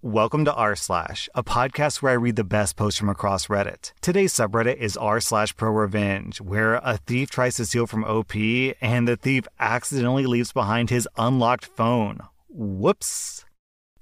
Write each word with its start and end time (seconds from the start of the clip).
Welcome 0.00 0.44
to 0.44 0.54
r 0.54 0.76
slash, 0.76 1.28
a 1.34 1.42
podcast 1.42 2.02
where 2.02 2.12
I 2.12 2.14
read 2.14 2.36
the 2.36 2.44
best 2.44 2.76
posts 2.76 3.00
from 3.00 3.08
across 3.08 3.48
Reddit. 3.48 3.90
Today's 4.00 4.32
subreddit 4.32 4.76
is 4.76 4.96
r 4.96 5.18
slash 5.18 5.56
pro 5.56 5.72
revenge, 5.72 6.40
where 6.40 6.76
a 6.84 6.98
thief 6.98 7.30
tries 7.30 7.56
to 7.56 7.66
steal 7.66 7.88
from 7.88 8.04
OP 8.04 8.32
and 8.80 9.08
the 9.08 9.16
thief 9.16 9.48
accidentally 9.58 10.24
leaves 10.24 10.52
behind 10.52 10.88
his 10.88 11.08
unlocked 11.16 11.64
phone. 11.64 12.20
Whoops. 12.48 13.44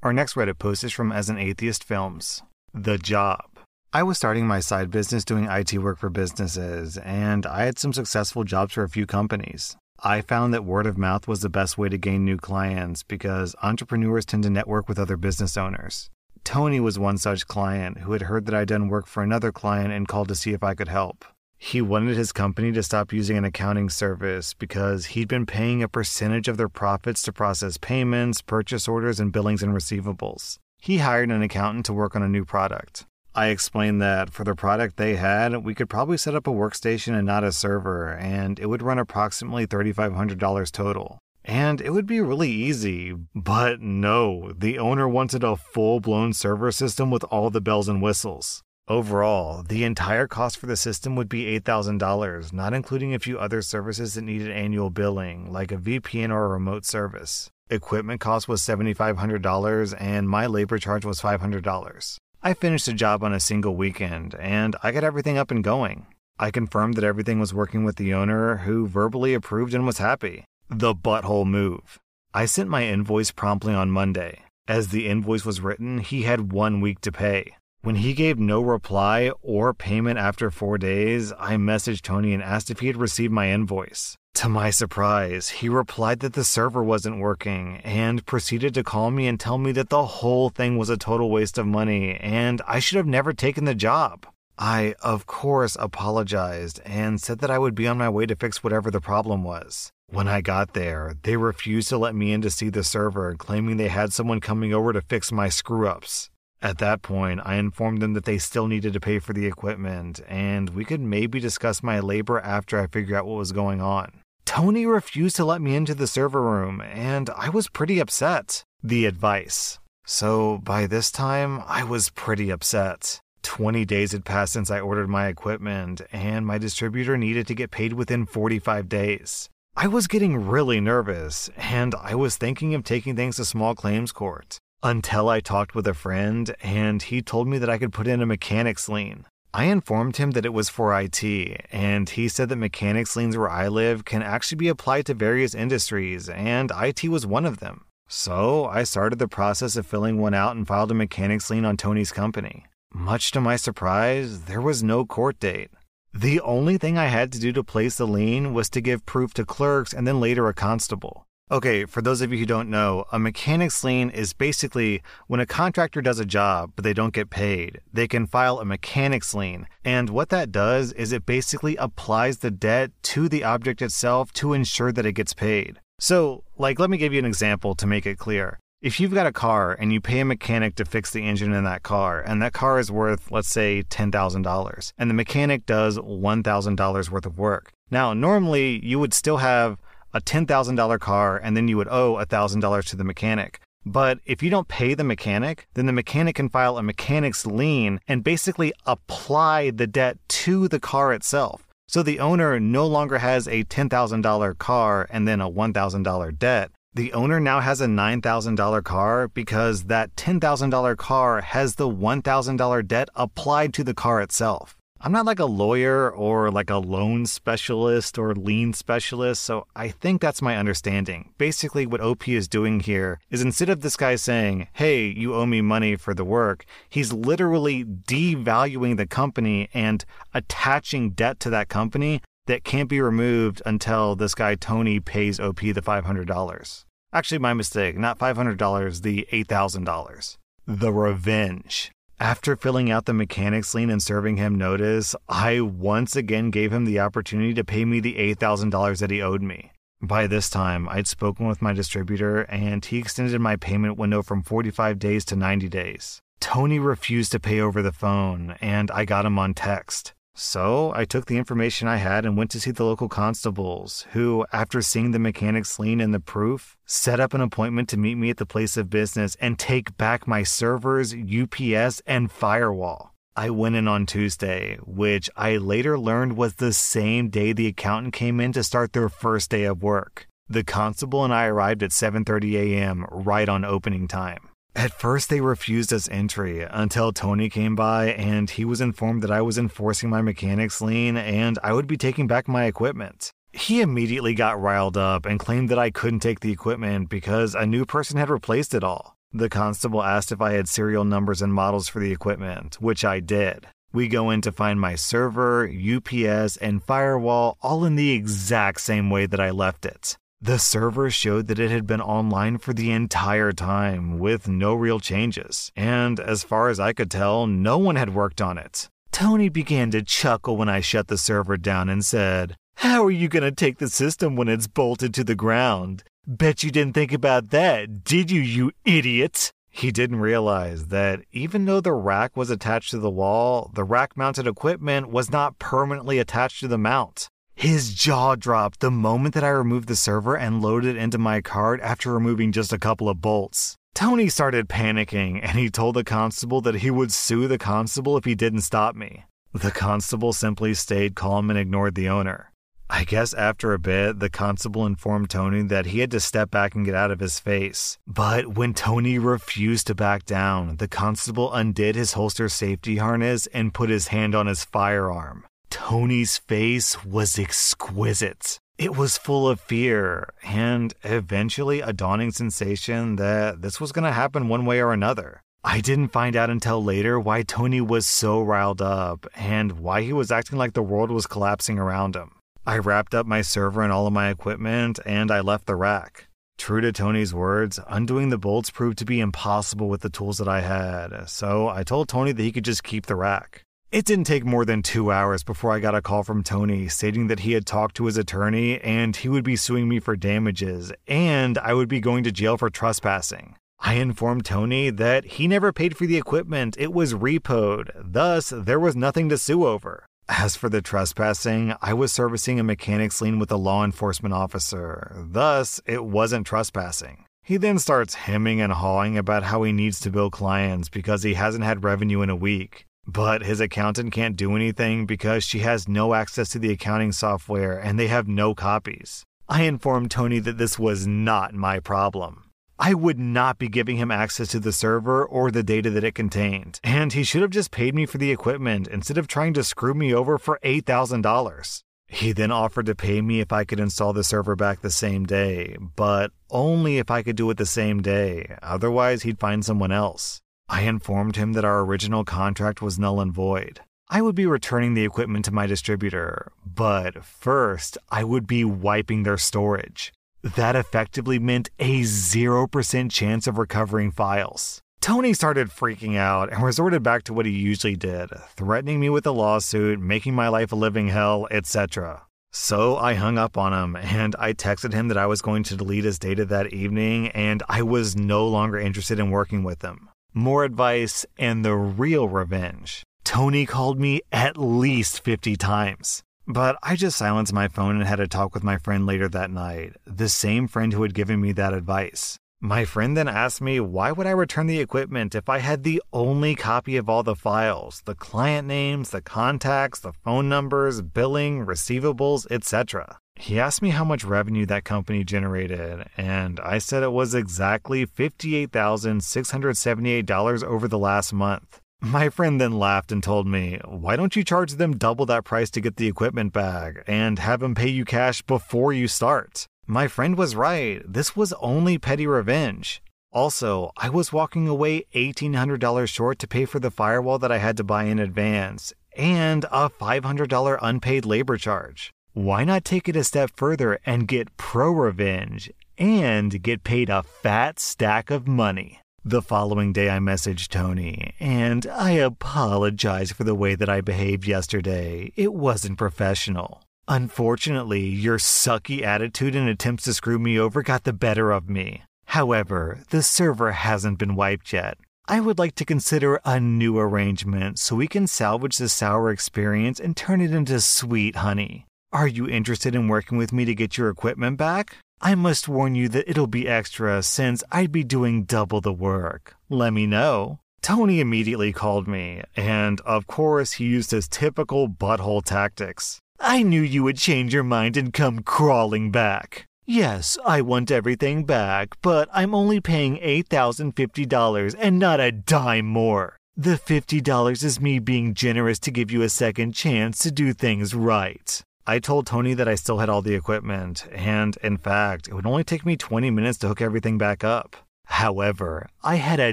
Our 0.03 0.13
next 0.13 0.35
Reddit 0.35 0.59
post 0.59 0.85
is 0.85 0.93
from 0.93 1.13
As 1.13 1.31
an 1.31 1.39
Atheist 1.39 1.83
Films. 1.83 2.43
The 2.75 2.99
Job. 2.99 3.47
I 3.91 4.03
was 4.03 4.19
starting 4.19 4.47
my 4.47 4.61
side 4.61 4.91
business 4.91 5.25
doing 5.25 5.47
IT 5.47 5.79
work 5.79 5.97
for 5.97 6.11
businesses, 6.11 6.99
and 6.99 7.47
I 7.47 7.65
had 7.65 7.79
some 7.79 7.95
successful 7.95 8.45
jobs 8.45 8.75
for 8.75 8.83
a 8.83 8.91
few 8.91 9.07
companies. 9.07 9.79
I 10.01 10.21
found 10.21 10.53
that 10.53 10.65
word 10.65 10.87
of 10.87 10.99
mouth 10.99 11.27
was 11.27 11.41
the 11.41 11.49
best 11.49 11.79
way 11.79 11.89
to 11.89 11.97
gain 11.97 12.25
new 12.25 12.37
clients 12.37 13.03
because 13.03 13.57
entrepreneurs 13.63 14.27
tend 14.27 14.43
to 14.43 14.51
network 14.51 14.89
with 14.89 14.99
other 14.99 15.17
business 15.17 15.57
owners. 15.57 16.11
Tony 16.45 16.81
was 16.81 16.99
one 16.99 17.17
such 17.19 17.47
client 17.47 17.99
who 17.99 18.13
had 18.13 18.23
heard 18.23 18.47
that 18.47 18.55
I'd 18.55 18.69
done 18.69 18.89
work 18.89 19.07
for 19.07 19.23
another 19.23 19.51
client 19.51 19.93
and 19.93 20.07
called 20.07 20.29
to 20.29 20.35
see 20.35 20.53
if 20.53 20.63
I 20.63 20.75
could 20.75 20.89
help. 20.89 21.25
He 21.59 21.81
wanted 21.81 22.17
his 22.17 22.31
company 22.33 22.71
to 22.73 22.83
stop 22.83 23.13
using 23.13 23.39
an 23.39 23.45
accounting 23.45 23.89
service 23.89 24.53
because 24.53 25.07
he'd 25.07 25.29
been 25.29 25.47
paying 25.47 25.83
a 25.83 25.89
percentage 25.89 26.47
of 26.47 26.59
their 26.59 26.69
profits 26.69 27.23
to 27.23 27.33
process 27.33 27.79
payments, 27.79 28.43
purchase 28.43 28.87
orders, 28.87 29.19
and 29.19 29.33
billings 29.33 29.63
and 29.63 29.75
receivables. 29.75 30.59
He 30.79 30.99
hired 30.99 31.31
an 31.31 31.43
accountant 31.43 31.87
to 31.87 31.95
work 31.95 32.15
on 32.15 32.23
a 32.23 32.29
new 32.29 32.45
product. 32.45 33.07
I 33.37 33.49
explained 33.49 34.01
that 34.01 34.33
for 34.33 34.45
the 34.45 34.55
product 34.55 34.97
they 34.97 35.17
had, 35.17 35.63
we 35.63 35.75
could 35.75 35.91
probably 35.91 36.17
set 36.17 36.35
up 36.35 36.47
a 36.47 36.51
workstation 36.51 37.13
and 37.15 37.27
not 37.27 37.45
a 37.45 37.53
server, 37.53 38.15
and 38.15 38.59
it 38.59 38.65
would 38.65 38.81
run 38.81 38.99
approximately 38.99 39.67
$3,500 39.67 40.73
total. 40.73 41.19
And 41.45 41.83
it 41.83 41.91
would 41.91 42.07
be 42.07 42.23
really 42.23 42.51
easy. 42.51 43.15
But 43.35 43.83
no, 43.83 44.53
the 44.57 44.79
owner 44.79 45.07
wanted 45.07 45.45
a 45.45 45.55
full 45.55 46.01
blown 46.01 46.33
server 46.33 46.73
system 46.73 47.11
with 47.11 47.25
all 47.25 47.51
the 47.51 47.61
bells 47.61 47.89
and 47.89 48.01
whistles. 48.01 48.63
Overall, 48.89 49.63
the 49.63 49.85
entire 49.85 50.27
cost 50.27 50.57
for 50.57 50.65
the 50.65 50.77
system 50.77 51.15
would 51.15 51.29
be 51.29 51.61
$8,000, 51.61 52.55
not 52.55 52.73
including 52.73 53.13
a 53.13 53.19
few 53.19 53.39
other 53.39 53.61
services 53.61 54.15
that 54.15 54.23
needed 54.23 54.51
annual 54.51 54.89
billing, 54.89 55.53
like 55.53 55.71
a 55.71 55.77
VPN 55.77 56.31
or 56.31 56.47
a 56.47 56.49
remote 56.49 56.87
service. 56.87 57.51
Equipment 57.69 58.19
cost 58.19 58.49
was 58.49 58.63
$7,500, 58.63 59.95
and 60.01 60.27
my 60.27 60.47
labor 60.47 60.79
charge 60.79 61.05
was 61.05 61.21
$500. 61.21 62.19
I 62.43 62.55
finished 62.55 62.87
the 62.87 62.93
job 62.93 63.25
on 63.25 63.33
a 63.33 63.41
single 63.41 63.75
weekend, 63.77 64.35
and 64.37 64.77
I 64.83 64.93
got 64.93 65.05
everything 65.05 65.39
up 65.39 65.51
and 65.51 65.65
going. 65.65 66.07
I 66.39 66.51
confirmed 66.51 66.95
that 66.95 67.05
everything 67.05 67.41
was 67.41 67.55
working 67.55 67.83
with 67.85 67.97
the 67.97 68.13
owner, 68.15 68.59
who 68.59 68.87
verbally 68.87 69.35
approved 69.35 69.75
and 69.75 69.87
was 69.87 69.99
happy. 69.99 70.45
The 70.69 70.95
butthole 70.95 71.47
move. 71.47 71.99
I 72.35 72.45
sent 72.45 72.69
my 72.69 72.85
invoice 72.85 73.31
promptly 73.31 73.75
on 73.75 73.91
Monday. 73.91 74.43
As 74.69 74.89
the 74.89 75.09
invoice 75.09 75.45
was 75.45 75.61
written, 75.61 75.99
he 75.99 76.23
had 76.23 76.53
one 76.53 76.81
week 76.81 77.01
to 77.03 77.13
pay. 77.13 77.57
When 77.87 77.95
he 77.95 78.15
gave 78.15 78.37
no 78.37 78.61
reply 78.63 79.31
or 79.43 79.73
payment 79.73 80.19
after 80.19 80.51
four 80.51 80.77
days, 80.77 81.33
I 81.39 81.55
messaged 81.55 82.03
Tony 82.03 82.35
and 82.35 82.43
asked 82.43 82.69
if 82.69 82.81
he 82.81 82.89
had 82.89 82.97
received 82.97 83.33
my 83.33 83.53
invoice. 83.53 84.17
To 84.35 84.49
my 84.49 84.71
surprise, 84.71 85.51
he 85.51 85.69
replied 85.69 86.19
that 86.19 86.33
the 86.33 86.43
server 86.43 86.83
wasn't 86.83 87.21
working 87.21 87.77
and 87.85 88.27
proceeded 88.27 88.75
to 88.75 88.83
call 88.83 89.13
me 89.13 89.29
and 89.29 89.39
tell 89.39 89.57
me 89.57 89.71
that 89.71 89.91
the 89.91 90.05
whole 90.05 90.49
thing 90.49 90.77
was 90.77 90.91
a 90.91 90.97
total 90.97 91.31
waste 91.31 91.59
of 91.59 91.67
money 91.69 92.17
and 92.17 92.61
I 92.67 92.81
should 92.81 92.97
have 92.97 93.07
never 93.07 93.33
taken 93.33 93.67
the 93.67 93.75
job. 93.77 94.27
I, 94.59 94.97
of 95.01 95.27
course, 95.27 95.77
apologized 95.79 96.81
and 96.85 97.21
said 97.21 97.39
that 97.39 97.53
I 97.53 97.61
would 97.61 97.77
be 97.77 97.87
on 97.87 97.99
my 97.99 98.09
way 98.09 98.27
to 98.27 98.35
fix 98.35 98.65
whatever 98.65 98.91
the 98.91 99.01
problem 99.01 99.45
was. 99.45 99.93
When 100.09 100.27
I 100.27 100.41
got 100.41 100.73
there, 100.73 101.15
they 101.23 101.37
refused 101.37 101.91
to 101.91 101.99
let 101.99 102.17
me 102.17 102.33
in 102.33 102.43
to 102.43 102.51
see 102.51 102.69
the 102.69 102.83
server, 102.83 103.37
claiming 103.37 103.77
they 103.77 103.87
had 103.87 104.13
someone 104.13 104.41
coming 104.41 104.75
over 104.75 104.93
to 104.93 105.03
fix 105.03 105.31
my 105.31 105.49
screw 105.49 105.87
ups. 105.87 106.31
At 106.63 106.79
that 106.79 107.03
point, 107.03 107.41
I 107.45 107.57
informed 107.57 108.01
them 108.01 108.15
that 108.15 108.25
they 108.25 108.39
still 108.39 108.67
needed 108.67 108.93
to 108.95 109.01
pay 109.01 109.19
for 109.19 109.33
the 109.33 109.47
equipment 109.47 110.21
and 110.27 110.71
we 110.71 110.85
could 110.85 111.01
maybe 111.01 111.39
discuss 111.39 111.83
my 111.83 112.01
labor 112.01 112.41
after 112.41 112.81
I 112.81 112.87
figured 112.87 113.17
out 113.17 113.27
what 113.27 113.37
was 113.37 113.53
going 113.53 113.81
on. 113.81 114.21
Tony 114.47 114.87
refused 114.87 115.37
to 115.37 115.45
let 115.45 115.61
me 115.61 115.75
into 115.75 115.95
the 115.95 116.07
server 116.07 116.41
room, 116.41 116.81
and 116.81 117.29
I 117.31 117.51
was 117.51 117.69
pretty 117.69 117.99
upset. 117.99 118.65
The 118.83 119.05
advice. 119.05 119.81
So 120.07 120.59
by 120.59 120.87
this 120.87 121.11
time, 121.11 121.63
I 121.67 121.83
was 121.83 122.11
pretty 122.11 122.51
upset. 122.51 123.21
20 123.43 123.85
days 123.85 124.13
had 124.13 124.25
passed 124.25 124.53
since 124.53 124.71
I 124.71 124.81
ordered 124.81 125.09
my 125.09 125.27
equipment, 125.27 126.01
and 126.13 126.47
my 126.47 126.59
distributor 126.59 127.17
needed 127.17 127.47
to 127.49 127.55
get 127.55 127.71
paid 127.71 127.93
within 127.93 128.25
45 128.25 128.89
days. 128.89 129.51
I 129.77 129.89
was 129.89 130.07
getting 130.07 130.47
really 130.49 130.81
nervous, 130.81 131.51
and 131.57 131.95
I 131.97 132.15
was 132.15 132.37
thinking 132.37 132.73
of 132.75 132.83
taking 132.83 133.15
things 133.15 133.37
to 133.37 133.45
small 133.45 133.75
claims 133.75 134.11
court. 134.11 134.59
Until 134.87 135.29
I 135.29 135.41
talked 135.41 135.75
with 135.75 135.89
a 135.89 135.95
friend, 135.95 136.55
and 136.63 137.03
he 137.03 137.21
told 137.21 137.49
me 137.49 137.59
that 137.59 137.69
I 137.69 137.77
could 137.77 137.93
put 137.93 138.07
in 138.07 138.23
a 138.23 138.27
mechanics 138.27 138.89
lien. 138.89 139.27
I 139.53 139.65
informed 139.65 140.19
him 140.19 140.31
that 140.31 140.47
it 140.47 140.53
was 140.53 140.69
for 140.69 140.97
IT, 140.97 141.25
and 141.73 142.09
he 142.09 142.29
said 142.29 142.51
that 142.51 142.55
mechanics 142.55 143.17
liens 143.17 143.37
where 143.37 143.51
I 143.51 143.67
live 143.67 144.05
can 144.05 144.23
actually 144.23 144.59
be 144.59 144.69
applied 144.69 145.07
to 145.07 145.15
various 145.15 145.57
industries, 145.57 146.29
and 146.29 146.71
IT 146.71 147.09
was 147.09 147.27
one 147.27 147.45
of 147.45 147.59
them. 147.59 147.87
So 148.07 148.67
I 148.67 148.85
started 148.85 149.19
the 149.19 149.27
process 149.27 149.75
of 149.75 149.89
filling 149.89 150.21
one 150.21 150.35
out 150.35 150.55
and 150.55 150.65
filed 150.65 150.93
a 150.93 150.95
mechanics 150.95 151.51
lien 151.51 151.65
on 151.65 151.77
Tony's 151.77 152.13
company. 152.13 152.67
Much 152.95 153.33
to 153.33 153.41
my 153.41 153.57
surprise, 153.57 154.43
there 154.43 154.61
was 154.61 154.85
no 154.85 155.05
court 155.05 155.41
date. 155.41 155.73
The 156.15 156.41
only 156.43 156.79
thing 156.79 156.97
I 156.97 157.07
had 157.07 157.33
to 157.33 157.41
do 157.41 157.51
to 157.55 157.65
place 157.65 157.97
the 157.97 158.07
lien 158.07 158.55
was 158.55 158.71
to 158.71 158.81
give 158.81 159.05
proof 159.05 159.35
to 159.35 159.45
clerks 159.45 159.93
and 159.93 160.07
then 160.07 160.21
later 160.21 160.47
a 160.47 160.55
constable. 160.55 161.27
Okay, 161.49 161.85
for 161.85 162.03
those 162.03 162.23
of 162.23 162.33
you 162.33 162.41
who 162.41 162.45
don't 162.45 162.69
know, 162.69 163.05
a 163.13 163.21
mechanics 163.21 163.85
lien 163.85 164.11
is 164.11 164.33
basically 164.33 165.01
when 165.29 165.39
a 165.39 165.47
contractor 165.47 166.03
does 166.03 166.19
a 166.19 166.25
job 166.25 166.73
but 166.75 166.83
they 166.83 166.93
don't 166.93 167.15
get 167.15 167.31
paid, 167.31 167.81
they 167.93 168.09
can 168.09 168.27
file 168.27 168.59
a 168.59 168.65
mechanics 168.65 169.33
lien. 169.33 169.69
And 169.85 170.11
what 170.11 170.31
that 170.31 170.51
does 170.51 170.91
is 170.95 171.13
it 171.13 171.25
basically 171.25 171.77
applies 171.77 172.39
the 172.39 172.51
debt 172.51 172.91
to 173.15 173.29
the 173.29 173.45
object 173.45 173.81
itself 173.81 174.33
to 174.33 174.55
ensure 174.55 174.91
that 174.91 175.07
it 175.07 175.13
gets 175.13 175.35
paid. 175.35 175.79
So, 176.01 176.43
like, 176.59 176.81
let 176.81 176.91
me 176.91 176.97
give 176.97 177.13
you 177.13 177.21
an 177.21 177.25
example 177.25 177.77
to 177.77 177.87
make 177.87 178.07
it 178.07 178.19
clear. 178.19 178.59
If 178.83 178.99
you've 178.99 179.15
got 179.15 179.29
a 179.29 179.33
car 179.33 179.73
and 179.73 179.93
you 179.93 180.01
pay 180.01 180.19
a 180.19 180.25
mechanic 180.25 180.75
to 180.77 180.85
fix 180.85 181.13
the 181.13 181.23
engine 181.23 181.53
in 181.53 181.63
that 181.63 181.85
car, 181.85 182.21
and 182.21 182.43
that 182.43 182.55
car 182.55 182.81
is 182.81 182.91
worth, 182.91 183.31
let's 183.31 183.49
say, 183.49 183.85
$10,000, 183.89 184.93
and 184.99 185.09
the 185.09 185.15
mechanic 185.15 185.65
does 185.65 185.97
$1,000 185.97 187.11
worth 187.11 187.27
of 187.27 187.39
work. 187.39 187.73
Now, 187.89 188.15
normally 188.15 188.85
you 188.85 188.99
would 188.99 189.15
still 189.15 189.37
have 189.37 189.79
a 190.17 190.21
$10,000 190.21 190.99
car 190.99 191.37
and 191.37 191.57
then 191.57 191.69
you 191.69 191.77
would 191.77 191.89
owe 191.89 192.15
$1,000 192.15 192.85
to 192.85 192.97
the 192.97 193.05
mechanic. 193.05 193.61
But 193.85 194.19
if 194.25 194.43
you 194.43 194.51
don't 194.51 194.67
pay 194.67 194.95
the 194.95 195.05
mechanic, 195.05 195.69
then 195.75 195.87
the 195.87 195.93
mechanic 195.93 196.37
can 196.37 196.49
file 196.49 196.79
a 196.79 196.83
mechanic's 196.83 197.47
lien 197.47 198.01
and 198.09 198.25
basically 198.25 198.73
apply 198.85 199.71
the 199.71 199.87
debt 199.87 200.19
to 200.45 200.69
the 200.69 200.81
car 200.81 201.13
itself. 201.13 201.67
So 201.87 202.03
the 202.03 202.19
owner 202.19 202.59
no 202.59 202.87
longer 202.87 203.19
has 203.19 203.47
a 203.47 203.63
$10,000 203.65 204.59
car 204.59 205.07
and 205.11 205.29
then 205.29 205.41
a 205.41 205.51
$1,000 205.51 206.39
debt. 206.39 206.71
The 206.95 207.13
owner 207.13 207.39
now 207.39 207.61
has 207.61 207.81
a 207.81 207.87
$9,000 207.87 208.83
car 208.83 209.29
because 209.29 209.85
that 209.85 210.17
$10,000 210.17 210.97
car 210.97 211.43
has 211.43 211.75
the 211.75 211.89
$1,000 211.89 212.89
debt 212.89 213.09
applied 213.15 213.75
to 213.75 213.85
the 213.85 213.95
car 213.95 214.21
itself. 214.23 214.75
I'm 215.07 215.13
not 215.13 215.25
like 215.25 215.39
a 215.39 215.45
lawyer 215.45 216.11
or 216.11 216.51
like 216.51 216.69
a 216.69 216.79
loan 216.79 217.27
specialist 217.27 218.19
or 218.19 218.35
lien 218.35 218.73
specialist, 218.73 219.45
so 219.45 219.69
I 219.77 219.87
think 219.87 220.21
that's 220.21 220.43
my 220.43 220.57
understanding. 220.57 221.33
Basically, 221.39 221.87
what 221.87 222.01
OP 222.01 222.29
is 222.29 222.49
doing 222.49 222.81
here 222.81 223.21
is 223.31 223.41
instead 223.41 223.69
of 223.69 223.83
this 223.83 223.97
guy 223.97 224.17
saying, 224.17 224.67
hey, 224.73 225.07
you 225.07 225.33
owe 225.33 225.47
me 225.47 225.61
money 225.61 225.95
for 225.95 226.13
the 226.13 226.25
work, 226.25 226.65
he's 226.89 227.13
literally 227.13 227.85
devaluing 227.85 228.97
the 228.97 229.07
company 229.07 229.69
and 229.73 230.05
attaching 230.35 231.11
debt 231.11 231.39
to 231.39 231.51
that 231.51 231.69
company 231.69 232.21
that 232.47 232.65
can't 232.65 232.89
be 232.89 233.01
removed 233.01 233.63
until 233.65 234.17
this 234.17 234.35
guy 234.35 234.57
Tony 234.57 234.99
pays 234.99 235.39
OP 235.39 235.61
the 235.61 235.75
$500. 235.75 236.85
Actually, 237.13 237.39
my 237.39 237.55
mistake, 237.55 237.97
not 237.97 238.19
$500, 238.19 239.03
the 239.03 239.29
$8,000. 239.31 240.37
The 240.67 240.93
revenge. 240.93 241.93
After 242.19 242.57
filling 242.57 242.91
out 242.91 243.05
the 243.05 243.13
mechanics 243.13 243.75
lien 243.75 243.91
and 243.91 244.03
serving 244.03 244.39
him 244.39 244.55
notice, 244.55 245.15
I 245.29 245.61
once 245.61 246.17
again 246.17 246.51
gave 246.51 246.73
him 246.73 246.87
the 246.87 246.99
opportunity 246.99 247.53
to 247.53 247.63
pay 247.63 247.85
me 247.85 248.01
the 248.01 248.15
$8,000 248.15 248.99
that 249.01 249.11
he 249.11 249.21
owed 249.21 249.43
me. 249.43 249.73
By 250.01 250.27
this 250.27 250.49
time, 250.49 250.89
I'd 250.89 251.07
spoken 251.07 251.47
with 251.47 251.61
my 251.61 251.75
distributor 251.75 252.43
and 252.43 252.83
he 252.83 252.99
extended 252.99 253.39
my 253.41 253.57
payment 253.57 253.99
window 253.99 254.23
from 254.23 254.43
45 254.43 254.99
days 254.99 255.27
to 255.27 255.37
90 255.37 255.69
days. 255.69 256.21
Tony 256.41 256.79
refused 256.79 257.33
to 257.33 257.41
pay 257.41 257.61
over 257.61 257.83
the 257.83 257.93
phone 257.93 258.57
and 258.63 258.91
I 258.93 259.05
got 259.05 259.27
him 259.27 259.39
on 259.39 259.53
text. 259.53 260.15
So 260.39 260.93
I 260.95 261.07
took 261.07 261.25
the 261.25 261.39
information 261.39 261.89
I 261.89 261.97
had 261.97 262.27
and 262.27 262.37
went 262.37 262.51
to 262.51 262.61
see 262.61 262.71
the 262.71 262.85
local 262.85 263.09
constables, 263.09 264.07
who, 264.13 264.45
after 264.53 264.83
seeing 264.83 265.13
the 265.13 265.19
mechanic's 265.19 265.79
lien 265.79 265.99
and 265.99 266.13
the 266.13 266.21
proof, 266.21 266.77
set 266.85 267.21
up 267.21 267.33
an 267.33 267.41
appointment 267.41 267.89
to 267.89 267.97
meet 267.97 268.17
me 268.17 268.29
at 268.29 268.37
the 268.37 268.45
place 268.45 268.77
of 268.77 268.91
business 268.91 269.35
and 269.41 269.59
take 269.59 269.97
back 269.97 270.27
my 270.27 270.43
servers, 270.43 271.15
UPS, 271.15 272.03
and 272.07 272.31
firewall. 272.31 273.15
I 273.35 273.49
went 273.49 273.77
in 273.77 273.89
on 273.89 274.05
Tuesday, 274.05 274.77
which 274.85 275.31
I 275.37 275.57
later 275.57 275.99
learned 275.99 276.37
was 276.37 276.57
the 276.57 276.75
same 276.75 277.31
day 277.31 277.55
the 277.55 277.69
accountant 277.69 278.13
came 278.13 278.39
in 278.39 278.53
to 278.53 278.63
start 278.63 278.93
their 278.93 279.09
first 279.09 279.51
day 279.51 279.65
of 279.65 279.83
work. 279.83 280.27
The 280.51 280.65
constable 280.65 281.25
and 281.25 281.33
I 281.33 281.47
arrived 281.47 281.83
at 281.83 281.93
7:30 281.93 282.57
a.m. 282.57 283.07
right 283.11 283.49
on 283.49 283.65
opening 283.65 284.07
time. 284.07 284.51
At 284.77 284.93
first, 284.93 285.31
they 285.31 285.41
refused 285.41 285.91
us 285.91 286.07
entry 286.11 286.61
until 286.61 287.11
Tony 287.11 287.49
came 287.49 287.75
by 287.75 288.09
and 288.11 288.51
he 288.51 288.67
was 288.67 288.83
informed 288.83 289.23
that 289.23 289.31
I 289.31 289.41
was 289.41 289.57
enforcing 289.57 290.11
my 290.11 290.21
mechanics 290.21 290.83
lien 290.83 291.17
and 291.17 291.59
I 291.63 291.73
would 291.73 291.87
be 291.87 291.97
taking 291.97 292.27
back 292.27 292.47
my 292.47 292.65
equipment. 292.65 293.31
He 293.55 293.81
immediately 293.81 294.35
got 294.35 294.61
riled 294.61 294.99
up 294.99 295.25
and 295.25 295.41
claimed 295.41 295.71
that 295.71 295.79
I 295.79 295.89
couldn't 295.89 296.21
take 296.21 296.41
the 296.41 296.53
equipment 296.53 297.09
because 297.09 297.55
a 297.55 297.65
new 297.65 297.87
person 297.87 298.19
had 298.19 298.29
replaced 298.29 298.75
it 298.75 298.85
all. 298.85 299.17
The 299.33 299.49
constable 299.49 300.03
asked 300.03 300.31
if 300.31 300.43
I 300.43 300.53
had 300.53 300.69
serial 300.69 301.05
numbers 301.05 301.41
and 301.41 301.55
models 301.55 301.89
for 301.89 301.99
the 301.99 302.13
equipment, 302.13 302.75
which 302.79 303.03
I 303.03 303.21
did. 303.21 303.67
We 303.95 304.09
go 304.09 304.29
in 304.29 304.43
to 304.43 304.53
find 304.53 304.79
my 304.79 304.95
server, 304.95 305.67
UPS, 305.67 306.59
and 306.59 306.85
firewall 306.85 307.57
all 307.63 307.87
in 307.87 307.97
the 307.97 308.13
exact 308.13 308.83
same 308.83 309.09
way 309.09 309.25
that 309.25 309.41
I 309.41 309.53
left 309.53 309.87
it. 309.87 310.19
The 310.41 310.59
server 310.59 311.11
showed 311.11 311.47
that 311.47 311.59
it 311.59 311.71
had 311.71 311.87
been 311.87 312.03
online 312.03 312.59
for 312.59 312.75
the 312.75 312.93
entire 312.93 313.53
time 313.53 314.19
with 314.19 314.47
no 314.47 314.75
real 314.75 315.01
changes, 315.01 315.73
and 315.75 316.21
as 316.21 316.45
far 316.45 316.69
as 316.69 316.79
I 316.79 316.93
could 316.93 317.11
tell, 317.11 317.47
no 317.47 317.79
one 317.79 317.97
had 317.97 318.15
worked 318.15 318.43
on 318.43 318.59
it. 318.59 318.91
Tony 319.11 319.49
began 319.49 319.91
to 319.93 320.03
chuckle 320.03 320.59
when 320.59 320.69
I 320.69 320.81
shut 320.81 321.09
the 321.09 321.17
server 321.17 321.57
down 321.57 321.89
and 321.89 322.05
said, 322.05 322.55
How 322.77 323.03
are 323.05 323.11
you 323.11 323.29
going 323.29 323.45
to 323.45 323.51
take 323.51 323.79
the 323.79 323.89
system 323.89 324.37
when 324.37 324.47
it's 324.47 324.67
bolted 324.67 325.15
to 325.15 325.25
the 325.25 325.35
ground? 325.35 326.05
Bet 326.27 326.63
you 326.63 326.71
didn't 326.71 326.93
think 326.93 327.13
about 327.13 327.49
that, 327.49 328.05
did 328.05 328.31
you, 328.31 328.43
you 328.43 328.73
idiot? 328.85 329.53
He 329.71 329.91
didn't 329.91 330.21
realize 330.21 330.89
that 330.89 331.21
even 331.33 331.65
though 331.65 331.81
the 331.81 331.95
rack 331.95 332.37
was 332.37 332.51
attached 332.51 332.91
to 332.91 332.99
the 332.99 333.11
wall, 333.11 333.71
the 333.75 333.85
rack 333.85 334.19
mounted 334.19 334.47
equipment 334.47 335.09
was 335.09 335.31
not 335.31 335.59
permanently 335.59 336.19
attached 336.19 336.61
to 336.61 336.69
the 336.69 336.79
mount. 336.79 337.31
His 337.57 337.95
jaw 337.95 338.35
dropped 338.35 338.81
the 338.81 338.91
moment 338.91 339.35
that 339.35 339.43
I 339.43 339.49
removed 339.49 339.89
the 339.89 339.97
server 339.97 340.37
and 340.37 340.61
loaded 340.61 340.97
it 340.97 340.99
into 340.99 341.17
my 341.17 341.41
cart 341.41 341.81
after 341.81 342.13
removing 342.13 342.53
just 342.53 342.71
a 342.71 342.79
couple 342.79 343.09
of 343.09 343.23
bolts. 343.23 343.77
Tony 343.95 344.29
started 344.29 344.69
panicking 344.69 345.41
and 345.43 345.59
he 345.59 345.71
told 345.71 345.97
the 345.97 346.05
constable 346.05 346.61
that 346.61 346.77
he 346.77 346.91
would 346.91 347.11
sue 347.11 347.49
the 347.49 347.57
constable 347.57 348.19
if 348.19 348.27
he 348.27 348.35
didn't 348.35 348.61
stop 348.61 348.95
me. 348.95 349.25
The 349.55 349.71
constable 349.71 350.35
simply 350.35 350.75
stayed 350.75 351.17
calm 351.17 351.49
and 351.49 351.59
ignored 351.59 351.95
the 351.95 352.11
owner. 352.11 352.53
I 352.91 353.05
guess 353.05 353.33
after 353.33 353.73
a 353.73 353.79
bit, 353.79 354.21
the 354.21 354.29
constable 354.29 354.85
informed 354.85 355.31
Tony 355.31 355.63
that 355.63 355.87
he 355.87 356.01
had 356.01 356.11
to 356.11 356.21
step 356.21 356.51
back 356.51 356.75
and 356.75 356.85
get 356.85 356.95
out 356.95 357.11
of 357.11 357.21
his 357.21 357.41
face. 357.41 357.97
But 358.07 358.59
when 358.59 358.75
Tony 358.75 359.19
refused 359.19 359.87
to 359.87 359.95
back 359.95 360.27
down, 360.27 360.77
the 360.77 360.89
constable 360.89 361.53
undid 361.55 361.97
his 361.97 362.13
holster 362.13 362.51
safety 362.51 362.99
harness 362.99 363.47
and 363.47 363.73
put 363.73 363.89
his 363.89 364.09
hand 364.09 364.35
on 364.35 364.47
his 364.47 364.63
firearm. 364.63 365.47
Tony's 365.71 366.39
face 366.39 367.05
was 367.05 367.39
exquisite. 367.39 368.59
It 368.79 368.97
was 368.97 369.17
full 369.19 369.49
of 369.49 369.61
fear 369.61 370.29
and 370.45 370.93
eventually 371.03 371.81
a 371.81 371.93
dawning 371.93 372.31
sensation 372.31 373.17
that 373.17 373.63
this 373.63 373.81
was 373.81 373.93
going 373.93 374.05
to 374.05 374.13
happen 374.13 374.49
one 374.49 374.67
way 374.67 374.81
or 374.81 374.93
another. 374.93 375.43
I 375.65 375.81
didn't 375.81 376.09
find 376.09 376.37
out 376.37 376.51
until 376.51 376.85
later 376.85 377.19
why 377.19 377.43
Tony 377.43 377.81
was 377.81 378.07
so 378.07 378.41
riled 378.43 378.83
up 378.83 379.27
and 379.35 379.81
why 379.81 380.03
he 380.03 380.13
was 380.13 380.31
acting 380.31 380.59
like 380.59 380.75
the 380.75 380.83
world 380.83 381.11
was 381.11 381.27
collapsing 381.27 381.79
around 381.79 382.15
him. 382.15 382.33
I 382.67 382.79
wrapped 382.79 383.15
up 383.15 383.27
my 383.27 383.43
server 383.43 383.83
and 383.83 383.93
all 383.93 384.07
of 384.07 384.13
my 384.13 384.29
equipment 384.29 385.01
and 385.07 385.31
I 385.31 385.41
left 385.41 385.67
the 385.67 385.77
rack. 385.77 386.29
True 386.59 386.81
to 386.81 386.93
Tony's 386.93 387.35
words, 387.35 387.79
undoing 387.87 388.31
the 388.31 388.39
bolts 388.39 388.71
proved 388.71 388.99
to 388.99 389.05
be 389.05 389.21
impossible 389.21 389.89
with 389.89 390.01
the 390.01 390.09
tools 390.09 390.39
that 390.39 390.49
I 390.49 390.63
had, 390.63 391.29
so 391.29 391.69
I 391.69 391.83
told 391.83 392.09
Tony 392.09 392.33
that 392.33 392.43
he 392.43 392.51
could 392.51 392.65
just 392.65 392.83
keep 392.83 393.07
the 393.07 393.15
rack. 393.15 393.66
It 393.93 394.05
didn't 394.05 394.25
take 394.25 394.45
more 394.45 394.65
than 394.65 394.83
two 394.83 395.13
hours 395.13 395.45
before 395.45 395.73
I 395.73 395.79
got 395.79 395.95
a 395.95 396.03
call 396.03 396.25
from 396.25 396.43
Tony 396.43 396.89
stating 396.89 397.29
that 397.29 397.41
he 397.41 397.53
had 397.53 397.67
talked 397.67 397.95
to 397.97 398.07
his 398.07 398.17
attorney 398.17 398.81
and 398.81 399.15
he 399.15 399.29
would 399.29 399.45
be 399.45 399.55
suing 399.55 399.89
me 399.89 400.01
for 400.01 400.17
damages 400.17 400.93
and 401.07 401.57
I 401.57 401.73
would 401.73 401.89
be 401.89 402.01
going 402.01 402.25
to 402.25 402.33
jail 402.33 402.57
for 402.57 402.69
trespassing. 402.69 403.55
I 403.79 403.95
informed 403.95 404.45
Tony 404.45 404.91
that 404.91 405.25
he 405.25 405.47
never 405.47 405.73
paid 405.73 405.97
for 405.97 406.05
the 406.05 406.17
equipment, 406.17 406.77
it 406.81 406.93
was 406.93 407.15
repoed, 407.15 407.91
thus, 407.95 408.53
there 408.55 408.81
was 408.81 408.97
nothing 408.97 409.29
to 409.29 409.39
sue 409.39 409.65
over. 409.65 410.05
As 410.29 410.57
for 410.57 410.69
the 410.69 410.83
trespassing, 410.83 411.75
I 411.81 411.95
was 411.95 412.13
servicing 412.13 412.59
a 412.59 412.65
mechanic's 412.65 413.21
lien 413.21 413.39
with 413.39 413.53
a 413.53 413.57
law 413.57 413.85
enforcement 413.85 414.35
officer, 414.35 415.13
thus, 415.17 415.81
it 415.87 416.05
wasn't 416.05 416.47
trespassing. 416.47 417.27
He 417.45 417.57
then 417.57 417.79
starts 417.79 418.15
hemming 418.15 418.61
and 418.61 418.73
hawing 418.73 419.17
about 419.17 419.45
how 419.45 419.63
he 419.63 419.71
needs 419.71 420.01
to 420.01 420.11
bill 420.11 420.31
clients 420.31 420.89
because 420.89 421.23
he 421.23 421.35
hasn't 421.35 421.63
had 421.63 421.85
revenue 421.85 422.23
in 422.23 422.31
a 422.31 422.35
week. 422.35 422.87
But 423.07 423.43
his 423.43 423.61
accountant 423.61 424.13
can't 424.13 424.37
do 424.37 424.57
anything 424.57 425.07
because 425.07 425.45
she 425.45 425.61
has 425.61 425.89
no 425.89 426.15
access 426.15 426.49
to 426.51 426.59
the 426.59 426.73
accounting 426.73 427.13
software 427.13 427.79
and 427.79 427.99
they 427.99 428.09
have 428.09 428.27
no 428.27 428.55
copies. 428.55 429.25
I 429.49 429.63
informed 429.63 430.11
Tony 430.11 430.41
that 430.41 430.59
this 430.59 430.79
was 430.79 431.07
not 431.07 431.55
my 431.55 431.79
problem. 431.79 432.51
I 432.79 432.93
would 432.95 433.19
not 433.19 433.59
be 433.59 433.69
giving 433.69 433.97
him 433.97 434.11
access 434.11 434.49
to 434.49 434.61
the 434.61 434.73
server 434.73 435.25
or 435.25 435.51
the 435.51 435.63
data 435.63 435.89
that 435.91 436.05
it 436.05 436.15
contained, 436.15 436.79
and 436.85 437.13
he 437.13 437.25
should 437.25 437.41
have 437.41 437.51
just 437.51 437.71
paid 437.71 437.95
me 437.95 438.05
for 438.05 438.19
the 438.19 438.31
equipment 438.31 438.87
instead 438.89 439.17
of 439.17 439.29
trying 439.29 439.55
to 439.55 439.65
screw 439.65 439.95
me 439.95 440.13
over 440.13 440.37
for 440.37 440.59
$8,000. 440.63 441.83
He 442.09 442.33
then 442.33 442.51
offered 442.51 442.87
to 442.87 442.95
pay 442.95 443.23
me 443.23 443.41
if 443.41 443.51
I 443.51 443.65
could 443.65 443.81
install 443.81 444.13
the 444.13 444.23
server 444.23 444.57
back 444.57 444.81
the 444.81 444.91
same 444.91 445.25
day, 445.25 445.77
but 445.97 446.33
only 446.51 446.99
if 446.99 447.11
I 447.11 447.23
could 447.23 447.37
do 447.37 447.49
it 447.51 447.57
the 447.57 447.67
same 447.67 448.03
day, 448.03 448.57
otherwise, 448.63 449.23
he'd 449.23 449.41
find 449.41 449.65
someone 449.65 449.91
else. 449.91 450.43
I 450.69 450.83
informed 450.83 451.37
him 451.37 451.53
that 451.53 451.65
our 451.65 451.81
original 451.81 452.25
contract 452.25 452.83
was 452.83 452.99
null 452.99 453.21
and 453.21 453.33
void. 453.33 453.81
I 454.09 454.21
would 454.21 454.35
be 454.35 454.47
returning 454.47 454.95
the 454.95 455.05
equipment 455.05 455.45
to 455.45 455.53
my 455.53 455.67
distributor, 455.67 456.51
but 456.65 457.25
first, 457.25 457.99
I 458.11 458.25
would 458.25 458.47
be 458.47 458.65
wiping 458.65 459.23
their 459.23 459.39
storage. 459.39 460.13
That 460.43 460.77
effectively 460.77 461.39
meant 461.39 461.71
a 461.79 462.03
0% 462.03 463.11
chance 463.11 463.47
of 463.47 463.59
recovering 463.59 464.11
files. 464.11 464.81
Tony 465.01 465.35
started 465.35 465.69
freaking 465.69 466.17
out 466.17 466.53
and 466.53 466.63
resorted 466.63 467.03
back 467.03 467.23
to 467.25 467.33
what 467.33 467.47
he 467.47 467.53
usually 467.53 467.97
did, 467.97 468.31
threatening 468.57 468.99
me 468.99 469.09
with 469.09 469.27
a 469.27 469.33
lawsuit, 469.33 470.01
making 470.01 470.35
my 470.35 470.49
life 470.49 470.73
a 470.73 470.77
living 470.77 471.09
hell, 471.09 471.47
etc. 471.51 472.27
So 472.53 472.97
I 472.97 473.15
hung 473.15 473.39
up 473.39 473.57
on 473.57 473.73
him 473.73 473.97
and 473.97 474.35
I 474.39 474.53
texted 474.53 474.93
him 474.93 475.09
that 475.09 475.19
I 475.19 475.27
was 475.27 475.43
going 475.43 475.63
to 475.65 475.77
delete 475.77 476.05
his 476.05 476.19
data 476.19 476.45
that 476.47 476.73
evening 476.73 477.29
and 477.29 477.63
I 477.69 477.83
was 477.83 478.17
no 478.17 478.49
longer 478.49 478.79
interested 478.79 479.21
in 479.21 479.31
working 479.31 479.63
with 479.63 479.83
him 479.83 480.09
more 480.37 480.65
advice, 480.65 481.25
and 481.39 481.65
the 481.65 481.75
real 481.75 482.29
revenge. 482.29 483.03
Tony 483.25 483.67
called 483.67 483.99
me 483.99 484.21
at 484.31 484.57
least 484.57 485.25
50 485.25 485.57
times. 485.57 486.23
But 486.47 486.79
I 486.83 486.95
just 486.95 487.19
silenced 487.19 487.53
my 487.53 487.67
phone 487.67 487.97
and 487.97 488.05
had 488.05 488.21
a 488.21 488.29
talk 488.29 488.55
with 488.55 488.63
my 488.63 488.79
friend 488.79 489.05
later 489.05 489.29
that 489.31 489.51
night, 489.51 489.95
the 490.05 490.29
same 490.29 490.69
friend 490.69 490.93
who 490.93 491.03
had 491.03 491.15
given 491.15 491.41
me 491.41 491.51
that 491.53 491.75
advice. 491.75 492.39
My 492.61 492.85
friend 492.85 493.17
then 493.17 493.29
asked 493.29 493.61
me 493.61 493.81
why 493.81 494.13
would 494.13 494.27
I 494.27 494.31
return 494.31 494.67
the 494.67 494.79
equipment 494.79 495.35
if 495.35 495.49
I 495.49 495.59
had 495.59 495.83
the 495.83 496.01
only 496.13 496.55
copy 496.55 496.97
of 496.97 497.09
all 497.09 497.23
the 497.23 497.35
files, 497.35 498.03
the 498.05 498.15
client 498.15 498.69
names, 498.69 499.11
the 499.11 499.21
contacts, 499.21 500.01
the 500.01 500.13
phone 500.13 500.49
numbers, 500.49 501.03
billing, 501.03 501.67
receivables, 501.67 502.47
etc. 502.51 503.19
He 503.39 503.61
asked 503.61 503.83
me 503.83 503.91
how 503.91 504.05
much 504.05 504.25
revenue 504.25 504.65
that 504.67 504.85
company 504.85 505.23
generated, 505.23 506.07
and 506.17 506.59
I 506.61 506.79
said 506.79 507.03
it 507.03 507.13
was 507.13 507.35
exactly 507.35 508.07
$58,678 508.07 510.65
over 510.65 510.89
the 510.89 510.99
last 510.99 511.35
month. 511.35 511.83
My 512.01 512.31
friend 512.31 512.59
then 512.61 512.79
laughed 512.79 513.13
and 513.13 513.23
told 513.23 513.47
me, 513.47 513.79
Why 513.85 514.17
don't 514.17 514.37
you 514.37 514.43
charge 514.43 514.73
them 514.73 514.97
double 514.97 515.27
that 515.27 515.45
price 515.45 515.71
to 515.73 515.83
get 515.83 515.97
the 515.97 516.09
equipment 516.09 516.55
back 516.55 517.05
and 517.07 517.39
have 517.39 517.61
them 517.61 517.75
pay 517.75 517.89
you 517.89 518.07
cash 518.07 518.41
before 518.43 518.95
you 518.95 519.07
start? 519.07 519.67
My 519.87 520.09
friend 520.09 520.39
was 520.39 520.57
right. 520.57 521.03
This 521.07 521.37
was 521.37 521.53
only 521.55 521.99
petty 521.99 522.27
revenge. 522.27 523.03
Also, 523.33 523.93
I 523.99 524.09
was 524.09 524.33
walking 524.33 524.67
away 524.67 525.05
$1,800 525.15 526.09
short 526.09 526.39
to 526.39 526.49
pay 526.49 526.65
for 526.65 526.81
the 526.81 526.91
firewall 526.91 527.39
that 527.39 527.53
I 527.53 527.59
had 527.59 527.77
to 527.77 527.85
buy 527.85 528.05
in 528.05 528.19
advance 528.19 528.95
and 529.15 529.67
a 529.67 529.91
$500 529.91 530.79
unpaid 530.81 531.27
labor 531.27 531.57
charge 531.57 532.13
why 532.37 532.65
not 532.65 532.85
take 532.85 533.09
it 533.09 533.17
a 533.17 533.25
step 533.25 533.51
further 533.57 533.99
and 534.05 534.29
get 534.29 534.59
pro 534.59 534.91
revenge 534.91 535.73
and 535.97 536.63
get 536.63 536.85
paid 536.85 537.09
a 537.09 537.23
fat 537.23 537.81
stack 537.81 538.31
of 538.31 538.47
money? 538.47 539.01
The 539.25 539.41
following 539.41 539.95
day, 539.95 540.11
I 540.11 540.19
messaged 540.19 540.69
Tony, 540.69 541.33
and 541.41 541.87
I 541.87 542.11
apologize 542.11 543.33
for 543.33 543.45
the 543.45 543.55
way 543.55 543.75
that 543.75 543.89
I 543.89 544.03
behaved 544.03 544.47
yesterday. 544.47 545.33
It 545.35 545.55
wasn't 545.55 545.97
professional. 545.97 546.83
Unfortunately, 547.09 548.05
your 548.05 548.37
sucky 548.37 549.01
attitude 549.01 549.57
and 549.57 549.71
attempts 549.71 550.05
to 550.05 550.13
screw 550.13 550.39
me 550.39 550.59
over 550.59 550.83
got 550.83 551.05
the 551.05 551.15
better 551.15 551.53
of 551.53 551.71
me. 551.71 552.03
However, 552.27 553.01
the 553.09 553.23
server 553.23 553.73
hasn't 553.73 554.19
been 554.19 554.37
wiped 554.37 554.75
yet. 554.75 554.99
I 555.27 555.41
would 555.41 555.59
like 555.59 555.75
to 555.77 555.87
consider 555.87 556.39
a 556.45 556.61
new 556.61 556.99
arrangement 556.99 557.79
so 557.79 557.97
we 557.97 558.07
can 558.07 558.27
salvage 558.27 558.77
the 558.77 558.91
sour 558.91 559.31
experience 559.31 559.99
and 559.99 560.15
turn 560.15 560.43
it 560.43 560.53
into 560.53 560.83
sweet 560.83 561.37
honey. 561.37 561.87
Are 562.17 562.27
you 562.27 562.49
interested 562.49 562.95
in 562.95 563.09
working 563.09 563.37
with 563.37 563.53
me 563.53 563.67
to 563.67 563.75
get 563.75 563.99
your 563.99 564.09
equipment 564.09 564.57
back? 564.57 564.97
I 565.21 565.35
must 565.35 565.69
warn 565.69 565.95
you 565.95 566.09
that 566.09 566.27
it'll 566.27 566.47
be 566.47 566.67
extra 566.67 567.23
since 567.23 567.63
I'd 567.71 567.93
be 567.93 568.05
doing 568.05 568.45
double 568.45 568.81
the 568.81 568.91
work. 568.91 569.55
Let 569.69 569.93
me 569.93 570.07
know. 570.07 570.61
Tony 570.81 571.21
immediately 571.21 571.75
called 571.75 572.09
me, 572.09 572.41
and 572.57 573.03
of 573.03 573.27
course, 573.27 573.73
he 573.73 573.85
used 573.85 574.13
his 574.13 574.29
typical 574.29 574.89
butthole 574.89 575.45
tactics. 575.45 576.19
I 576.41 576.63
knew 576.63 576.81
you 576.81 577.03
would 577.03 577.19
change 577.19 577.53
your 577.53 577.65
mind 577.65 577.99
and 577.99 578.15
come 578.15 578.39
crawling 578.39 579.11
back. 579.11 579.67
Yes, 579.85 580.39
I 580.43 580.63
want 580.63 580.91
everything 580.91 581.45
back, 581.45 581.99
but 582.01 582.31
I'm 582.33 582.55
only 582.55 582.81
paying 582.81 583.19
$8,050 583.19 584.75
and 584.79 584.99
not 584.99 585.21
a 585.21 585.33
dime 585.33 585.87
more. 585.87 586.39
The 586.57 586.79
$50 586.79 587.63
is 587.63 587.79
me 587.79 587.99
being 587.99 588.33
generous 588.33 588.79
to 588.79 588.91
give 588.91 589.11
you 589.11 589.21
a 589.21 589.29
second 589.29 589.73
chance 589.73 590.21
to 590.21 590.31
do 590.31 590.55
things 590.55 590.95
right. 590.95 591.63
I 591.89 592.01
told 592.01 592.27
Tony 592.27 592.55
that 592.55 592.67
I 592.67 592.75
still 592.75 592.99
had 592.99 593.09
all 593.09 593.23
the 593.23 593.37
equipment, 593.37 594.09
and 594.11 594.57
in 594.61 594.77
fact, 594.77 595.29
it 595.29 595.35
would 595.35 595.47
only 595.47 595.63
take 595.63 595.87
me 595.87 595.97
20 595.97 596.31
minutes 596.33 596.59
to 596.59 596.69
hook 596.69 596.83
everything 596.83 597.17
back 597.17 597.45
up. 597.45 597.77
However, 598.07 598.89
I 599.05 599.17
had 599.17 599.39
a 599.39 599.53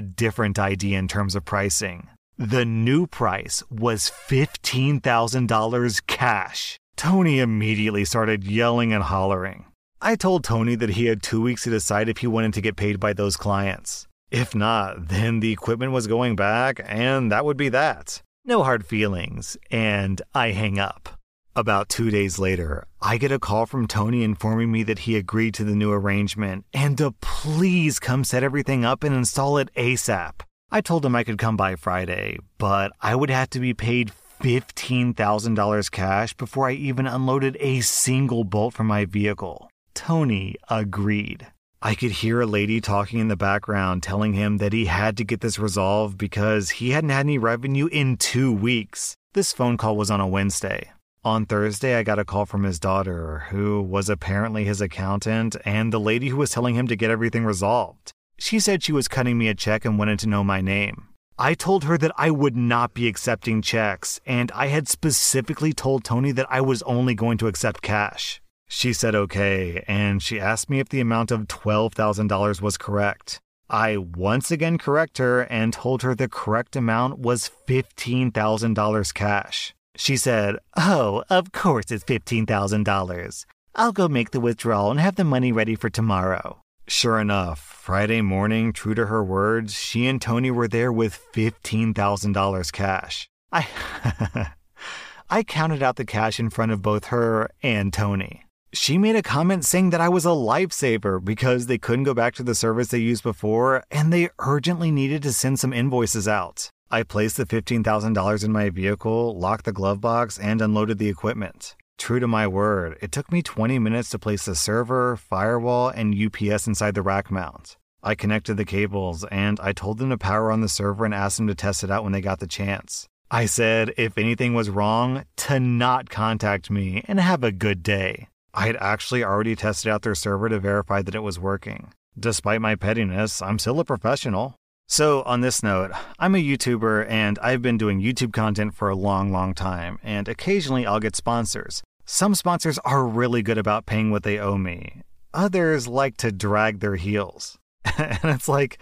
different 0.00 0.58
idea 0.58 0.98
in 0.98 1.06
terms 1.06 1.36
of 1.36 1.44
pricing. 1.44 2.08
The 2.36 2.64
new 2.64 3.06
price 3.06 3.62
was 3.70 4.10
$15,000 4.10 6.06
cash. 6.08 6.76
Tony 6.96 7.38
immediately 7.38 8.04
started 8.04 8.42
yelling 8.42 8.92
and 8.92 9.04
hollering. 9.04 9.66
I 10.02 10.16
told 10.16 10.42
Tony 10.42 10.74
that 10.74 10.90
he 10.90 11.06
had 11.06 11.22
two 11.22 11.40
weeks 11.40 11.62
to 11.64 11.70
decide 11.70 12.08
if 12.08 12.18
he 12.18 12.26
wanted 12.26 12.54
to 12.54 12.60
get 12.60 12.74
paid 12.74 12.98
by 12.98 13.12
those 13.12 13.36
clients. 13.36 14.08
If 14.32 14.56
not, 14.56 15.06
then 15.06 15.38
the 15.38 15.52
equipment 15.52 15.92
was 15.92 16.08
going 16.08 16.34
back, 16.34 16.80
and 16.84 17.30
that 17.30 17.44
would 17.44 17.56
be 17.56 17.68
that. 17.68 18.20
No 18.44 18.64
hard 18.64 18.84
feelings, 18.84 19.56
and 19.70 20.20
I 20.34 20.50
hang 20.50 20.80
up. 20.80 21.16
About 21.56 21.88
two 21.88 22.10
days 22.10 22.40
later, 22.40 22.84
I 23.00 23.16
get 23.16 23.30
a 23.30 23.38
call 23.38 23.64
from 23.64 23.86
Tony 23.86 24.24
informing 24.24 24.72
me 24.72 24.82
that 24.82 25.00
he 25.00 25.16
agreed 25.16 25.54
to 25.54 25.62
the 25.62 25.76
new 25.76 25.92
arrangement 25.92 26.64
and 26.74 26.98
to 26.98 27.12
please 27.20 28.00
come 28.00 28.24
set 28.24 28.42
everything 28.42 28.84
up 28.84 29.04
and 29.04 29.14
install 29.14 29.58
it 29.58 29.72
ASAP. 29.76 30.40
I 30.72 30.80
told 30.80 31.06
him 31.06 31.14
I 31.14 31.22
could 31.22 31.38
come 31.38 31.56
by 31.56 31.76
Friday, 31.76 32.38
but 32.58 32.90
I 33.00 33.14
would 33.14 33.30
have 33.30 33.50
to 33.50 33.60
be 33.60 33.72
paid 33.72 34.10
$15,000 34.42 35.90
cash 35.92 36.34
before 36.34 36.68
I 36.68 36.72
even 36.72 37.06
unloaded 37.06 37.56
a 37.60 37.82
single 37.82 38.42
bolt 38.42 38.74
from 38.74 38.88
my 38.88 39.04
vehicle. 39.04 39.70
Tony 39.94 40.56
agreed. 40.68 41.46
I 41.80 41.94
could 41.94 42.10
hear 42.10 42.40
a 42.40 42.46
lady 42.46 42.80
talking 42.80 43.20
in 43.20 43.28
the 43.28 43.36
background 43.36 44.02
telling 44.02 44.32
him 44.32 44.56
that 44.56 44.72
he 44.72 44.86
had 44.86 45.16
to 45.18 45.24
get 45.24 45.40
this 45.40 45.60
resolved 45.60 46.18
because 46.18 46.70
he 46.70 46.90
hadn't 46.90 47.10
had 47.10 47.26
any 47.26 47.38
revenue 47.38 47.86
in 47.86 48.16
two 48.16 48.52
weeks. 48.52 49.14
This 49.34 49.52
phone 49.52 49.76
call 49.76 49.96
was 49.96 50.10
on 50.10 50.20
a 50.20 50.26
Wednesday. 50.26 50.90
On 51.26 51.46
Thursday, 51.46 51.94
I 51.94 52.02
got 52.02 52.18
a 52.18 52.24
call 52.24 52.44
from 52.44 52.64
his 52.64 52.78
daughter, 52.78 53.44
who 53.48 53.80
was 53.80 54.10
apparently 54.10 54.66
his 54.66 54.82
accountant, 54.82 55.56
and 55.64 55.90
the 55.90 55.98
lady 55.98 56.28
who 56.28 56.36
was 56.36 56.50
telling 56.50 56.74
him 56.74 56.86
to 56.88 56.96
get 56.96 57.10
everything 57.10 57.46
resolved. 57.46 58.12
She 58.38 58.60
said 58.60 58.82
she 58.82 58.92
was 58.92 59.08
cutting 59.08 59.38
me 59.38 59.48
a 59.48 59.54
check 59.54 59.86
and 59.86 59.98
wanted 59.98 60.18
to 60.18 60.28
know 60.28 60.44
my 60.44 60.60
name. 60.60 61.08
I 61.38 61.54
told 61.54 61.84
her 61.84 61.96
that 61.96 62.12
I 62.18 62.30
would 62.30 62.56
not 62.56 62.92
be 62.92 63.08
accepting 63.08 63.62
checks, 63.62 64.20
and 64.26 64.52
I 64.52 64.66
had 64.66 64.86
specifically 64.86 65.72
told 65.72 66.04
Tony 66.04 66.30
that 66.32 66.46
I 66.50 66.60
was 66.60 66.82
only 66.82 67.14
going 67.14 67.38
to 67.38 67.46
accept 67.46 67.80
cash. 67.80 68.42
She 68.68 68.92
said 68.92 69.14
okay, 69.14 69.82
and 69.88 70.22
she 70.22 70.38
asked 70.38 70.68
me 70.68 70.78
if 70.78 70.90
the 70.90 71.00
amount 71.00 71.30
of 71.30 71.48
$12,000 71.48 72.60
was 72.60 72.76
correct. 72.76 73.40
I 73.70 73.96
once 73.96 74.50
again 74.50 74.76
correct 74.76 75.16
her 75.16 75.40
and 75.40 75.72
told 75.72 76.02
her 76.02 76.14
the 76.14 76.28
correct 76.28 76.76
amount 76.76 77.18
was 77.18 77.50
$15,000 77.66 79.14
cash. 79.14 79.74
She 79.96 80.16
said, 80.16 80.56
Oh, 80.76 81.24
of 81.30 81.52
course 81.52 81.90
it's 81.90 82.04
$15,000. 82.04 83.46
I'll 83.76 83.92
go 83.92 84.08
make 84.08 84.30
the 84.30 84.40
withdrawal 84.40 84.90
and 84.90 85.00
have 85.00 85.16
the 85.16 85.24
money 85.24 85.52
ready 85.52 85.74
for 85.74 85.90
tomorrow. 85.90 86.60
Sure 86.86 87.18
enough, 87.18 87.60
Friday 87.60 88.20
morning, 88.20 88.72
true 88.72 88.94
to 88.94 89.06
her 89.06 89.24
words, 89.24 89.74
she 89.74 90.06
and 90.06 90.20
Tony 90.20 90.50
were 90.50 90.68
there 90.68 90.92
with 90.92 91.18
$15,000 91.32 92.72
cash. 92.72 93.28
I 93.50 93.66
I 95.30 95.42
counted 95.42 95.82
out 95.82 95.96
the 95.96 96.04
cash 96.04 96.38
in 96.38 96.50
front 96.50 96.72
of 96.72 96.82
both 96.82 97.06
her 97.06 97.50
and 97.62 97.92
Tony. 97.92 98.42
She 98.74 98.98
made 98.98 99.16
a 99.16 99.22
comment 99.22 99.64
saying 99.64 99.90
that 99.90 100.00
I 100.00 100.08
was 100.08 100.26
a 100.26 100.30
lifesaver 100.30 101.24
because 101.24 101.66
they 101.66 101.78
couldn't 101.78 102.04
go 102.04 102.12
back 102.12 102.34
to 102.34 102.42
the 102.42 102.54
service 102.54 102.88
they 102.88 102.98
used 102.98 103.22
before 103.22 103.84
and 103.90 104.12
they 104.12 104.28
urgently 104.40 104.90
needed 104.90 105.22
to 105.22 105.32
send 105.32 105.58
some 105.60 105.72
invoices 105.72 106.28
out. 106.28 106.70
I 106.90 107.02
placed 107.02 107.36
the 107.36 107.46
$15,000 107.46 108.44
in 108.44 108.52
my 108.52 108.70
vehicle, 108.70 109.38
locked 109.38 109.64
the 109.64 109.72
glove 109.72 110.00
box, 110.00 110.38
and 110.38 110.60
unloaded 110.60 110.98
the 110.98 111.08
equipment. 111.08 111.76
True 111.98 112.20
to 112.20 112.26
my 112.26 112.46
word, 112.46 112.98
it 113.00 113.12
took 113.12 113.30
me 113.30 113.42
20 113.42 113.78
minutes 113.78 114.10
to 114.10 114.18
place 114.18 114.44
the 114.44 114.54
server, 114.54 115.16
firewall, 115.16 115.88
and 115.88 116.14
UPS 116.14 116.66
inside 116.66 116.94
the 116.94 117.02
rack 117.02 117.30
mount. 117.30 117.76
I 118.02 118.14
connected 118.14 118.56
the 118.56 118.64
cables 118.64 119.24
and 119.30 119.58
I 119.60 119.72
told 119.72 119.98
them 119.98 120.10
to 120.10 120.18
power 120.18 120.52
on 120.52 120.60
the 120.60 120.68
server 120.68 121.04
and 121.04 121.14
asked 121.14 121.38
them 121.38 121.46
to 121.46 121.54
test 121.54 121.82
it 121.82 121.90
out 121.90 122.04
when 122.04 122.12
they 122.12 122.20
got 122.20 122.40
the 122.40 122.46
chance. 122.46 123.08
I 123.30 123.46
said 123.46 123.94
if 123.96 124.18
anything 124.18 124.52
was 124.52 124.68
wrong, 124.68 125.24
to 125.36 125.58
not 125.58 126.10
contact 126.10 126.70
me 126.70 127.02
and 127.08 127.18
have 127.18 127.42
a 127.42 127.50
good 127.50 127.82
day. 127.82 128.28
I 128.52 128.66
had 128.66 128.76
actually 128.76 129.24
already 129.24 129.56
tested 129.56 129.90
out 129.90 130.02
their 130.02 130.14
server 130.14 130.48
to 130.48 130.60
verify 130.60 131.00
that 131.02 131.14
it 131.14 131.22
was 131.22 131.40
working. 131.40 131.92
Despite 132.18 132.60
my 132.60 132.74
pettiness, 132.74 133.40
I'm 133.40 133.58
still 133.58 133.80
a 133.80 133.84
professional. 133.84 134.54
So, 134.86 135.22
on 135.22 135.40
this 135.40 135.62
note, 135.62 135.92
I'm 136.18 136.34
a 136.34 136.38
YouTuber 136.38 137.08
and 137.08 137.38
I've 137.38 137.62
been 137.62 137.78
doing 137.78 138.02
YouTube 138.02 138.34
content 138.34 138.74
for 138.74 138.90
a 138.90 138.94
long, 138.94 139.32
long 139.32 139.54
time, 139.54 139.98
and 140.02 140.28
occasionally 140.28 140.84
I'll 140.84 141.00
get 141.00 141.16
sponsors. 141.16 141.82
Some 142.04 142.34
sponsors 142.34 142.78
are 142.80 143.06
really 143.06 143.42
good 143.42 143.56
about 143.56 143.86
paying 143.86 144.10
what 144.10 144.24
they 144.24 144.38
owe 144.38 144.58
me, 144.58 145.00
others 145.32 145.88
like 145.88 146.18
to 146.18 146.30
drag 146.30 146.80
their 146.80 146.96
heels. 146.96 147.58
and 147.98 148.18
it's 148.24 148.48
like, 148.48 148.78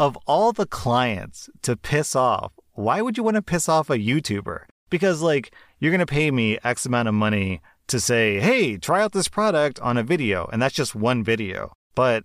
of 0.00 0.18
all 0.26 0.52
the 0.52 0.66
clients 0.66 1.48
to 1.62 1.76
piss 1.76 2.16
off, 2.16 2.52
why 2.72 3.00
would 3.00 3.16
you 3.16 3.22
want 3.22 3.36
to 3.36 3.42
piss 3.42 3.68
off 3.68 3.88
a 3.88 3.98
YouTuber? 3.98 4.64
Because, 4.90 5.22
like, 5.22 5.54
you're 5.78 5.92
going 5.92 6.00
to 6.00 6.06
pay 6.06 6.32
me 6.32 6.58
X 6.64 6.86
amount 6.86 7.08
of 7.08 7.14
money 7.14 7.62
to 7.86 8.00
say, 8.00 8.40
hey, 8.40 8.76
try 8.76 9.00
out 9.00 9.12
this 9.12 9.28
product 9.28 9.78
on 9.80 9.96
a 9.96 10.02
video, 10.02 10.48
and 10.52 10.60
that's 10.60 10.74
just 10.74 10.96
one 10.96 11.22
video. 11.22 11.72
But 11.94 12.24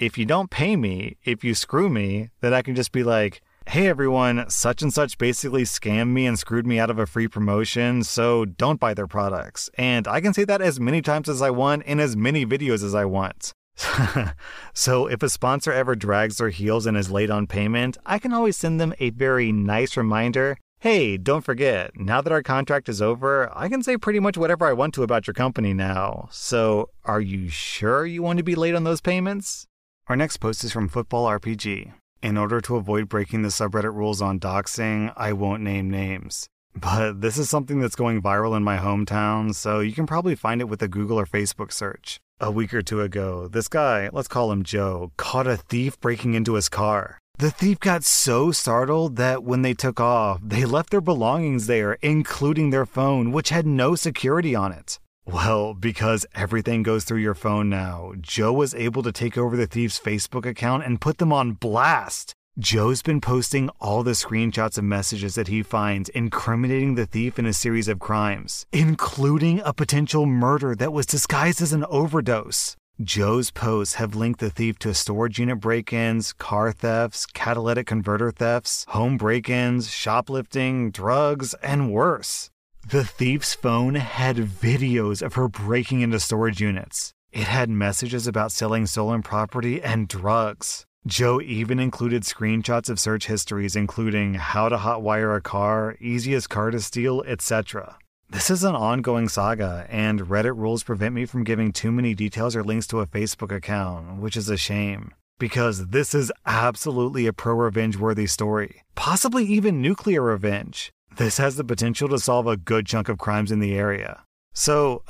if 0.00 0.16
you 0.16 0.24
don't 0.24 0.50
pay 0.50 0.76
me, 0.76 1.18
if 1.24 1.44
you 1.44 1.54
screw 1.54 1.90
me, 1.90 2.30
then 2.40 2.54
I 2.54 2.62
can 2.62 2.74
just 2.74 2.90
be 2.90 3.04
like, 3.04 3.42
hey 3.68 3.86
everyone, 3.86 4.48
such 4.48 4.80
and 4.80 4.90
such 4.90 5.18
basically 5.18 5.64
scammed 5.64 6.08
me 6.08 6.24
and 6.24 6.38
screwed 6.38 6.66
me 6.66 6.78
out 6.78 6.88
of 6.88 6.98
a 6.98 7.06
free 7.06 7.28
promotion, 7.28 8.02
so 8.02 8.46
don't 8.46 8.80
buy 8.80 8.94
their 8.94 9.06
products. 9.06 9.68
And 9.76 10.08
I 10.08 10.22
can 10.22 10.32
say 10.32 10.44
that 10.44 10.62
as 10.62 10.80
many 10.80 11.02
times 11.02 11.28
as 11.28 11.42
I 11.42 11.50
want 11.50 11.82
in 11.82 12.00
as 12.00 12.16
many 12.16 12.46
videos 12.46 12.82
as 12.82 12.94
I 12.94 13.04
want. 13.04 13.52
so 14.72 15.06
if 15.06 15.22
a 15.22 15.28
sponsor 15.28 15.70
ever 15.70 15.94
drags 15.94 16.38
their 16.38 16.48
heels 16.48 16.86
and 16.86 16.96
is 16.96 17.10
late 17.10 17.30
on 17.30 17.46
payment, 17.46 17.98
I 18.06 18.18
can 18.18 18.32
always 18.32 18.56
send 18.56 18.80
them 18.80 18.94
a 19.00 19.10
very 19.10 19.52
nice 19.52 19.98
reminder. 19.98 20.56
Hey, 20.78 21.18
don't 21.18 21.44
forget, 21.44 21.90
now 21.94 22.22
that 22.22 22.32
our 22.32 22.42
contract 22.42 22.88
is 22.88 23.02
over, 23.02 23.50
I 23.54 23.68
can 23.68 23.82
say 23.82 23.98
pretty 23.98 24.18
much 24.18 24.38
whatever 24.38 24.64
I 24.64 24.72
want 24.72 24.94
to 24.94 25.02
about 25.02 25.26
your 25.26 25.34
company 25.34 25.74
now. 25.74 26.30
So, 26.32 26.88
are 27.04 27.20
you 27.20 27.50
sure 27.50 28.06
you 28.06 28.22
want 28.22 28.38
to 28.38 28.42
be 28.42 28.54
late 28.54 28.74
on 28.74 28.84
those 28.84 29.02
payments? 29.02 29.66
Our 30.10 30.16
next 30.16 30.38
post 30.38 30.64
is 30.64 30.72
from 30.72 30.88
Football 30.88 31.28
RPG. 31.28 31.92
In 32.20 32.36
order 32.36 32.60
to 32.62 32.74
avoid 32.74 33.08
breaking 33.08 33.42
the 33.42 33.48
subreddit 33.48 33.94
rules 33.94 34.20
on 34.20 34.40
doxing, 34.40 35.12
I 35.16 35.32
won't 35.32 35.62
name 35.62 35.88
names. 35.88 36.48
But 36.74 37.20
this 37.20 37.38
is 37.38 37.48
something 37.48 37.78
that's 37.78 37.94
going 37.94 38.20
viral 38.20 38.56
in 38.56 38.64
my 38.64 38.76
hometown, 38.76 39.54
so 39.54 39.78
you 39.78 39.92
can 39.92 40.08
probably 40.08 40.34
find 40.34 40.60
it 40.60 40.64
with 40.64 40.82
a 40.82 40.88
Google 40.88 41.20
or 41.20 41.26
Facebook 41.26 41.72
search. 41.72 42.18
A 42.40 42.50
week 42.50 42.74
or 42.74 42.82
two 42.82 43.00
ago, 43.00 43.46
this 43.46 43.68
guy, 43.68 44.10
let's 44.12 44.26
call 44.26 44.50
him 44.50 44.64
Joe, 44.64 45.12
caught 45.16 45.46
a 45.46 45.56
thief 45.56 46.00
breaking 46.00 46.34
into 46.34 46.54
his 46.54 46.68
car. 46.68 47.20
The 47.38 47.52
thief 47.52 47.78
got 47.78 48.02
so 48.02 48.50
startled 48.50 49.14
that 49.14 49.44
when 49.44 49.62
they 49.62 49.74
took 49.74 50.00
off, 50.00 50.40
they 50.42 50.64
left 50.64 50.90
their 50.90 51.00
belongings 51.00 51.68
there, 51.68 51.98
including 52.02 52.70
their 52.70 52.84
phone, 52.84 53.30
which 53.30 53.50
had 53.50 53.64
no 53.64 53.94
security 53.94 54.56
on 54.56 54.72
it. 54.72 54.98
Well, 55.26 55.74
because 55.74 56.26
everything 56.34 56.82
goes 56.82 57.04
through 57.04 57.18
your 57.18 57.34
phone 57.34 57.68
now, 57.68 58.12
Joe 58.20 58.52
was 58.52 58.74
able 58.74 59.02
to 59.02 59.12
take 59.12 59.36
over 59.38 59.56
the 59.56 59.66
thief's 59.66 60.00
Facebook 60.00 60.46
account 60.46 60.84
and 60.84 61.00
put 61.00 61.18
them 61.18 61.32
on 61.32 61.52
blast. 61.52 62.34
Joe's 62.58 63.00
been 63.00 63.20
posting 63.20 63.68
all 63.80 64.02
the 64.02 64.10
screenshots 64.10 64.76
of 64.76 64.84
messages 64.84 65.36
that 65.36 65.48
he 65.48 65.62
finds 65.62 66.08
incriminating 66.10 66.94
the 66.94 67.06
thief 67.06 67.38
in 67.38 67.46
a 67.46 67.52
series 67.52 67.86
of 67.86 68.00
crimes, 68.00 68.66
including 68.72 69.60
a 69.64 69.72
potential 69.72 70.26
murder 70.26 70.74
that 70.74 70.92
was 70.92 71.06
disguised 71.06 71.62
as 71.62 71.72
an 71.72 71.84
overdose. 71.88 72.76
Joe's 73.00 73.50
posts 73.50 73.94
have 73.94 74.14
linked 74.14 74.40
the 74.40 74.50
thief 74.50 74.78
to 74.80 74.92
storage 74.92 75.38
unit 75.38 75.60
break 75.60 75.92
ins, 75.92 76.34
car 76.34 76.70
thefts, 76.72 77.24
catalytic 77.24 77.86
converter 77.86 78.30
thefts, 78.30 78.84
home 78.88 79.16
break 79.16 79.48
ins, 79.48 79.90
shoplifting, 79.90 80.90
drugs, 80.90 81.54
and 81.62 81.92
worse. 81.92 82.50
The 82.90 83.04
thief's 83.04 83.54
phone 83.54 83.94
had 83.94 84.34
videos 84.38 85.22
of 85.22 85.34
her 85.34 85.46
breaking 85.46 86.00
into 86.00 86.18
storage 86.18 86.60
units. 86.60 87.12
It 87.30 87.44
had 87.44 87.70
messages 87.70 88.26
about 88.26 88.50
selling 88.50 88.84
stolen 88.86 89.22
property 89.22 89.80
and 89.80 90.08
drugs. 90.08 90.86
Joe 91.06 91.40
even 91.40 91.78
included 91.78 92.24
screenshots 92.24 92.90
of 92.90 92.98
search 92.98 93.28
histories, 93.28 93.76
including 93.76 94.34
how 94.34 94.68
to 94.68 94.76
hotwire 94.76 95.36
a 95.36 95.40
car, 95.40 95.96
easiest 96.00 96.50
car 96.50 96.72
to 96.72 96.80
steal, 96.80 97.22
etc. 97.28 97.96
This 98.28 98.50
is 98.50 98.64
an 98.64 98.74
ongoing 98.74 99.28
saga, 99.28 99.86
and 99.88 100.22
Reddit 100.22 100.56
rules 100.56 100.82
prevent 100.82 101.14
me 101.14 101.26
from 101.26 101.44
giving 101.44 101.70
too 101.70 101.92
many 101.92 102.16
details 102.16 102.56
or 102.56 102.64
links 102.64 102.88
to 102.88 102.98
a 102.98 103.06
Facebook 103.06 103.54
account, 103.54 104.20
which 104.20 104.36
is 104.36 104.48
a 104.48 104.56
shame. 104.56 105.14
Because 105.38 105.86
this 105.90 106.12
is 106.12 106.32
absolutely 106.44 107.28
a 107.28 107.32
pro 107.32 107.54
revenge 107.54 107.96
worthy 107.96 108.26
story, 108.26 108.82
possibly 108.96 109.44
even 109.44 109.80
nuclear 109.80 110.22
revenge. 110.22 110.92
This 111.16 111.38
has 111.38 111.56
the 111.56 111.64
potential 111.64 112.08
to 112.08 112.18
solve 112.18 112.46
a 112.46 112.56
good 112.56 112.86
chunk 112.86 113.08
of 113.08 113.18
crimes 113.18 113.50
in 113.50 113.60
the 113.60 113.74
area. 113.76 114.24
So, 114.54 115.02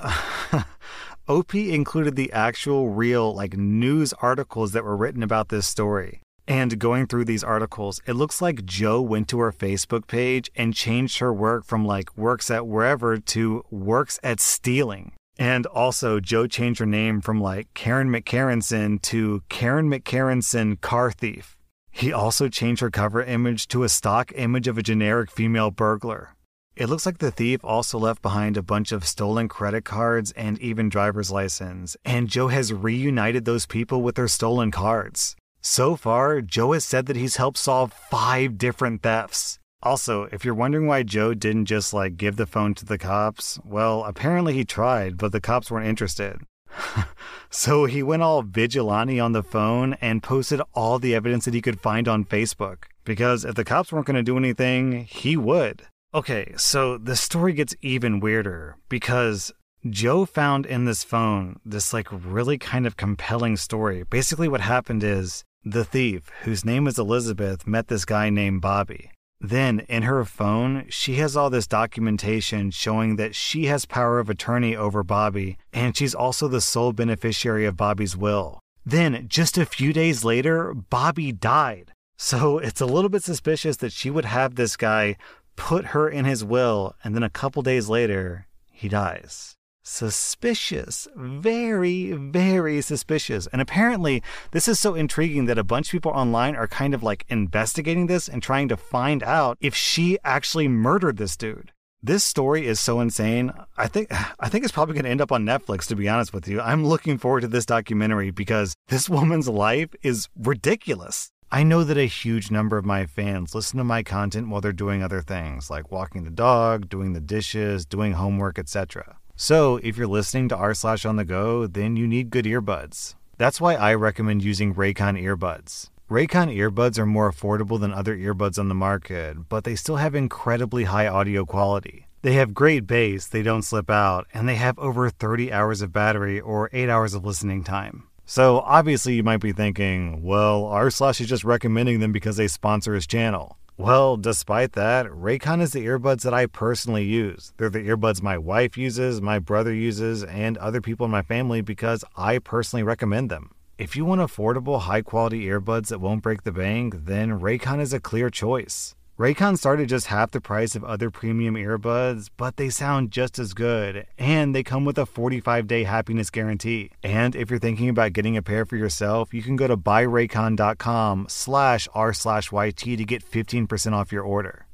OP 1.29 1.55
included 1.55 2.17
the 2.17 2.33
actual 2.33 2.91
real, 2.91 3.35
like, 3.35 3.57
news 3.57 4.13
articles 4.15 4.73
that 4.73 4.85
were 4.85 4.97
written 4.97 5.23
about 5.23 5.49
this 5.49 5.67
story. 5.67 6.21
And 6.51 6.81
going 6.81 7.07
through 7.07 7.27
these 7.27 7.45
articles, 7.45 8.01
it 8.07 8.15
looks 8.15 8.43
like 8.43 8.65
Joe 8.65 9.01
went 9.01 9.29
to 9.29 9.39
her 9.39 9.53
Facebook 9.53 10.09
page 10.09 10.51
and 10.57 10.75
changed 10.75 11.19
her 11.19 11.33
work 11.33 11.65
from 11.65 11.85
like 11.85 12.17
works 12.17 12.51
at 12.51 12.67
wherever 12.67 13.19
to 13.19 13.65
works 13.71 14.19
at 14.25 14.41
stealing. 14.41 15.13
And 15.39 15.65
also, 15.67 16.19
Joe 16.19 16.49
changed 16.49 16.81
her 16.81 16.87
name 16.87 17.21
from 17.21 17.41
like 17.41 17.73
Karen 17.75 18.11
McCarronson 18.11 19.01
to 19.03 19.45
Karen 19.49 19.89
McCarronson 19.89 20.81
Car 20.81 21.13
Thief. 21.13 21.57
He 21.91 22.13
also 22.13 22.49
changed 22.49 22.81
her 22.81 22.91
cover 22.91 23.23
image 23.23 23.69
to 23.69 23.83
a 23.83 23.89
stock 23.89 24.33
image 24.35 24.69
of 24.69 24.79
a 24.79 24.83
generic 24.83 25.31
female 25.31 25.71
burglar. 25.71 26.37
It 26.77 26.89
looks 26.89 27.05
like 27.05 27.19
the 27.19 27.31
thief 27.31 27.61
also 27.63 27.99
left 27.99 28.23
behind 28.23 28.57
a 28.57 28.63
bunch 28.63 28.91
of 28.91 29.07
stolen 29.07 29.49
credit 29.49 29.85
cards 29.85 30.33
and 30.33 30.59
even 30.61 30.89
driver's 30.89 31.31
license, 31.31 31.97
and 32.05 32.29
Joe 32.29 32.49
has 32.49 32.73
reunited 32.73 33.45
those 33.45 33.67
people 33.67 34.03
with 34.03 34.15
their 34.15 34.29
stolen 34.29 34.71
cards. 34.71 35.37
So 35.61 35.95
far, 35.95 36.41
Joe 36.41 36.73
has 36.73 36.87
said 36.87 37.05
that 37.07 37.17
he's 37.17 37.37
helped 37.37 37.59
solve 37.59 37.93
five 37.93 38.57
different 38.57 39.03
thefts. 39.03 39.59
Also, 39.83 40.25
if 40.33 40.45
you're 40.45 40.55
wondering 40.55 40.87
why 40.87 41.03
Joe 41.03 41.35
didn't 41.35 41.67
just 41.67 41.93
like 41.93 42.17
give 42.17 42.37
the 42.37 42.47
phone 42.47 42.75
to 42.75 42.85
the 42.85 42.99
cops, 42.99 43.59
well, 43.65 44.05
apparently 44.05 44.55
he 44.55 44.65
tried, 44.65 45.19
but 45.19 45.33
the 45.33 45.41
cops 45.41 45.71
weren't 45.71 45.87
interested. 45.87 46.41
so 47.51 47.85
he 47.85 48.03
went 48.03 48.23
all 48.23 48.43
vigilante 48.43 49.21
on 49.21 49.33
the 49.33 49.43
phone 49.43 49.95
and 50.01 50.23
posted 50.23 50.61
all 50.75 50.99
the 50.99 51.15
evidence 51.15 51.45
that 51.45 51.55
he 51.55 51.63
could 51.63 51.81
find 51.81 52.09
on 52.09 52.25
Facebook. 52.25 52.85
Because 53.05 53.45
if 53.45 53.55
the 53.55 53.65
cops 53.65 53.93
weren't 53.93 54.07
going 54.07 54.17
to 54.17 54.23
do 54.23 54.37
anything, 54.37 55.05
he 55.05 55.37
would. 55.37 55.83
Okay, 56.13 56.53
so 56.57 56.99
the 56.99 57.17
story 57.17 57.53
gets 57.53 57.75
even 57.83 58.21
weirder 58.21 58.77
because 58.89 59.53
Joe 59.89 60.25
found 60.25 60.67
in 60.67 60.85
this 60.85 61.05
phone 61.05 61.61
this 61.65 61.93
like 61.93 62.09
really 62.11 62.59
kind 62.59 62.87
of 62.87 62.97
compelling 62.97 63.57
story. 63.57 64.03
Basically, 64.03 64.49
what 64.49 64.61
happened 64.61 65.05
is 65.05 65.45
the 65.65 65.85
thief, 65.85 66.31
whose 66.43 66.65
name 66.65 66.87
is 66.87 66.99
Elizabeth, 66.99 67.67
met 67.67 67.89
this 67.89 68.05
guy 68.05 68.29
named 68.29 68.61
Bobby. 68.61 69.11
Then, 69.41 69.81
in 69.89 70.03
her 70.03 70.25
phone, 70.25 70.85
she 70.91 71.15
has 71.15 71.37
all 71.37 71.49
this 71.49 71.67
documentation 71.67 72.71
showing 72.71 73.17
that 73.17 73.35
she 73.35 73.67
has 73.67 73.87
power 73.87 74.19
of 74.19 74.29
attorney 74.29 74.77
over 74.77 75.03
Bobby, 75.03 75.57
and 75.73 75.97
she's 75.97 76.15
also 76.15 76.47
the 76.47 76.61
sole 76.61 76.93
beneficiary 76.93 77.65
of 77.65 77.77
Bobby's 77.77 78.17
will. 78.17 78.61
Then, 78.85 79.27
just 79.29 79.57
a 79.57 79.65
few 79.65 79.93
days 79.93 80.25
later, 80.25 80.75
Bobby 80.75 81.33
died. 81.33 81.93
So 82.19 82.59
it's 82.59 82.83
a 82.83 82.87
little 82.87 83.09
bit 83.09 83.23
suspicious 83.23 83.79
that 83.79 83.93
she 83.93 84.11
would 84.11 84.27
have 84.27 84.55
this 84.57 84.77
guy 84.77 85.17
put 85.57 85.87
her 85.87 86.09
in 86.09 86.27
his 86.27 86.45
will, 86.45 86.95
and 87.03 87.15
then 87.15 87.23
a 87.23 87.31
couple 87.31 87.63
days 87.63 87.89
later, 87.89 88.47
he 88.71 88.89
dies 88.89 89.57
suspicious. 89.83 91.09
Very, 91.17 92.13
very 92.13 92.81
suspicious. 92.81 93.47
And 93.49 93.61
apparently, 93.61 94.23
this 94.53 94.69
is 94.69 94.79
so 94.79 94.95
intriguing 94.95 95.47
that 95.47 95.59
a 95.59 95.65
bunch 95.65 95.89
of 95.89 95.93
people 95.93 96.13
online 96.13 96.57
are 96.57 96.69
kind 96.69 96.95
of 96.95 97.03
like 97.03 97.27
investigating 97.29 98.07
this 98.07 98.29
and 98.29 98.43
trying 98.43 98.69
to 98.69 98.77
find 98.77 99.23
out 99.23 99.59
if 99.61 99.75
she 99.75 100.19
actually 100.25 100.69
murdered 100.69 101.17
this 101.17 101.37
dude. 101.37 101.73
This 102.03 102.25
story 102.25 102.67
is 102.67 102.81
so 102.81 103.01
insane. 103.01 103.53
I 103.77 103.87
think 103.87 104.09
I 104.41 104.49
think 104.49 104.65
it's 104.65 104.73
probably 104.73 104.95
going 104.95 105.05
to 105.05 105.11
end 105.11 105.21
up 105.21 105.33
on 105.33 105.45
Netflix 105.45 105.87
to 105.89 105.97
be 105.97 106.09
honest 106.09 106.33
with 106.33 106.49
you. 106.49 106.61
I'm 106.61 106.87
looking 106.87 107.19
forward 107.19 107.43
to 107.43 107.49
this 107.49 107.67
documentary 107.67 108.31
because 108.31 108.75
this 108.89 109.09
woman's 109.19 109.49
life 109.49 109.91
is 110.03 110.29
ridiculous. 110.37 111.31
I 111.53 111.65
know 111.65 111.83
that 111.83 111.99
a 111.99 112.07
huge 112.07 112.53
number 112.53 112.79
of 112.79 112.85
my 112.85 113.07
fans 113.07 113.57
listen 113.57 113.79
to 113.79 113.85
my 113.85 114.05
content 114.05 114.49
while 114.49 114.61
they're 114.61 114.73
doing 114.73 115.03
other 115.03 115.21
things 115.21 115.69
like 115.69 115.91
walking 115.91 116.25
the 116.25 116.31
dog, 116.31 116.89
doing 116.89 117.13
the 117.13 117.21
dishes, 117.21 117.85
doing 117.85 118.13
homework, 118.13 118.59
etc. 118.59 119.17
So, 119.43 119.79
if 119.83 119.97
you're 119.97 120.07
listening 120.07 120.51
to 120.51 120.57
r 120.57 120.75
slash 120.75 121.07
on 121.07 121.17
the 121.17 121.25
go, 121.25 121.67
then 121.67 121.97
you 121.97 122.07
need 122.07 122.29
good 122.29 122.45
earbuds. 122.45 123.15
That's 123.39 123.59
why 123.59 123.75
I 123.75 123.95
recommend 123.95 124.45
using 124.45 124.75
Raycon 124.75 125.19
earbuds. 125.19 125.89
Raycon 126.11 126.55
earbuds 126.55 126.99
are 126.99 127.07
more 127.07 127.33
affordable 127.33 127.81
than 127.81 127.91
other 127.91 128.15
earbuds 128.15 128.59
on 128.59 128.69
the 128.69 128.75
market, 128.75 129.49
but 129.49 129.65
they 129.65 129.77
still 129.77 129.97
have 129.97 130.15
incredibly 130.15 130.85
high 130.85 131.07
audio 131.09 131.47
quality. 131.47 132.07
They 132.21 132.35
have 132.35 132.53
great 132.53 132.87
bass, 132.87 133.29
they 133.29 133.43
don't 133.43 133.63
slip 133.63 133.89
out, 133.89 134.27
and 134.35 134.47
they 134.47 134.57
have 134.57 134.79
over 134.79 135.09
30 135.09 135.51
hours 135.51 135.81
of 135.81 135.91
battery 135.91 136.39
or 136.39 136.69
8 136.75 136.91
hours 136.91 137.15
of 137.15 137.25
listening 137.25 137.65
time. 137.65 138.09
So 138.27 138.61
obviously 138.61 139.15
you 139.15 139.23
might 139.23 139.41
be 139.41 139.53
thinking, 139.53 140.23
well, 140.23 140.67
r 140.67 140.91
slash 140.91 141.19
is 141.19 141.31
just 141.31 141.45
recommending 141.45 142.01
them 142.01 142.13
because 142.13 142.37
they 142.37 142.47
sponsor 142.47 142.93
his 142.93 143.07
channel. 143.07 143.57
Well, 143.81 144.19
despite 144.19 144.73
that, 144.73 145.07
Raycon 145.07 145.63
is 145.63 145.73
the 145.73 145.87
earbuds 145.87 146.21
that 146.25 146.35
I 146.35 146.45
personally 146.45 147.05
use. 147.05 147.55
They're 147.57 147.71
the 147.71 147.79
earbuds 147.89 148.21
my 148.21 148.37
wife 148.37 148.77
uses, 148.77 149.23
my 149.23 149.39
brother 149.39 149.73
uses, 149.73 150.23
and 150.23 150.59
other 150.59 150.83
people 150.83 151.07
in 151.07 151.11
my 151.11 151.23
family 151.23 151.63
because 151.63 152.05
I 152.15 152.41
personally 152.41 152.83
recommend 152.83 153.31
them. 153.31 153.53
If 153.79 153.97
you 153.97 154.05
want 154.05 154.21
affordable, 154.21 154.83
high 154.83 155.01
quality 155.01 155.47
earbuds 155.47 155.87
that 155.89 155.99
won't 155.99 156.23
break 156.23 156.43
the 156.43 156.53
bank, 156.53 156.95
then 157.07 157.41
Raycon 157.41 157.81
is 157.81 157.95
a 157.95 158.01
clear 158.01 158.29
choice. 158.29 158.95
Raycon 159.21 159.59
started 159.59 159.91
just 159.91 160.07
half 160.07 160.31
the 160.31 160.41
price 160.41 160.75
of 160.75 160.83
other 160.83 161.11
premium 161.11 161.55
earbuds, 161.55 162.31
but 162.39 162.57
they 162.57 162.71
sound 162.71 163.11
just 163.11 163.39
as 163.39 163.53
good, 163.53 164.07
and 164.17 164.55
they 164.55 164.63
come 164.63 164.87
with 164.87 164.97
a 164.97 165.05
45-day 165.05 165.85
happiness 165.85 166.31
guarantee. 166.31 166.93
And 167.03 167.37
if 167.37 167.51
you're 167.51 167.59
thinking 167.59 167.91
about 167.91 168.15
getting 168.15 168.39
a 168.39 168.43
pair 168.43 168.65
for 168.65 168.77
yourself, 168.77 169.35
you 169.35 169.43
can 169.43 169.57
go 169.57 169.67
to 169.67 169.77
buyraycon.com 169.77 171.27
slash 171.29 171.87
r 171.93 172.15
slash 172.15 172.51
YT 172.51 172.79
to 172.79 173.05
get 173.05 173.23
15% 173.23 173.93
off 173.93 174.11
your 174.11 174.23
order. 174.23 174.67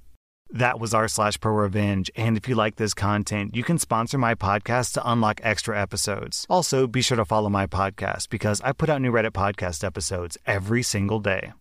That 0.50 0.78
was 0.78 0.94
r 0.94 1.08
slash 1.08 1.40
pro 1.40 1.52
revenge, 1.52 2.08
and 2.14 2.36
if 2.36 2.48
you 2.48 2.54
like 2.54 2.76
this 2.76 2.94
content, 2.94 3.56
you 3.56 3.64
can 3.64 3.78
sponsor 3.78 4.16
my 4.16 4.36
podcast 4.36 4.92
to 4.92 5.10
unlock 5.10 5.40
extra 5.42 5.76
episodes. 5.76 6.46
Also, 6.48 6.86
be 6.86 7.02
sure 7.02 7.16
to 7.16 7.24
follow 7.24 7.48
my 7.48 7.66
podcast 7.66 8.28
because 8.28 8.60
I 8.60 8.70
put 8.70 8.90
out 8.90 9.02
new 9.02 9.10
Reddit 9.10 9.32
podcast 9.32 9.82
episodes 9.82 10.38
every 10.46 10.84
single 10.84 11.18
day. 11.18 11.52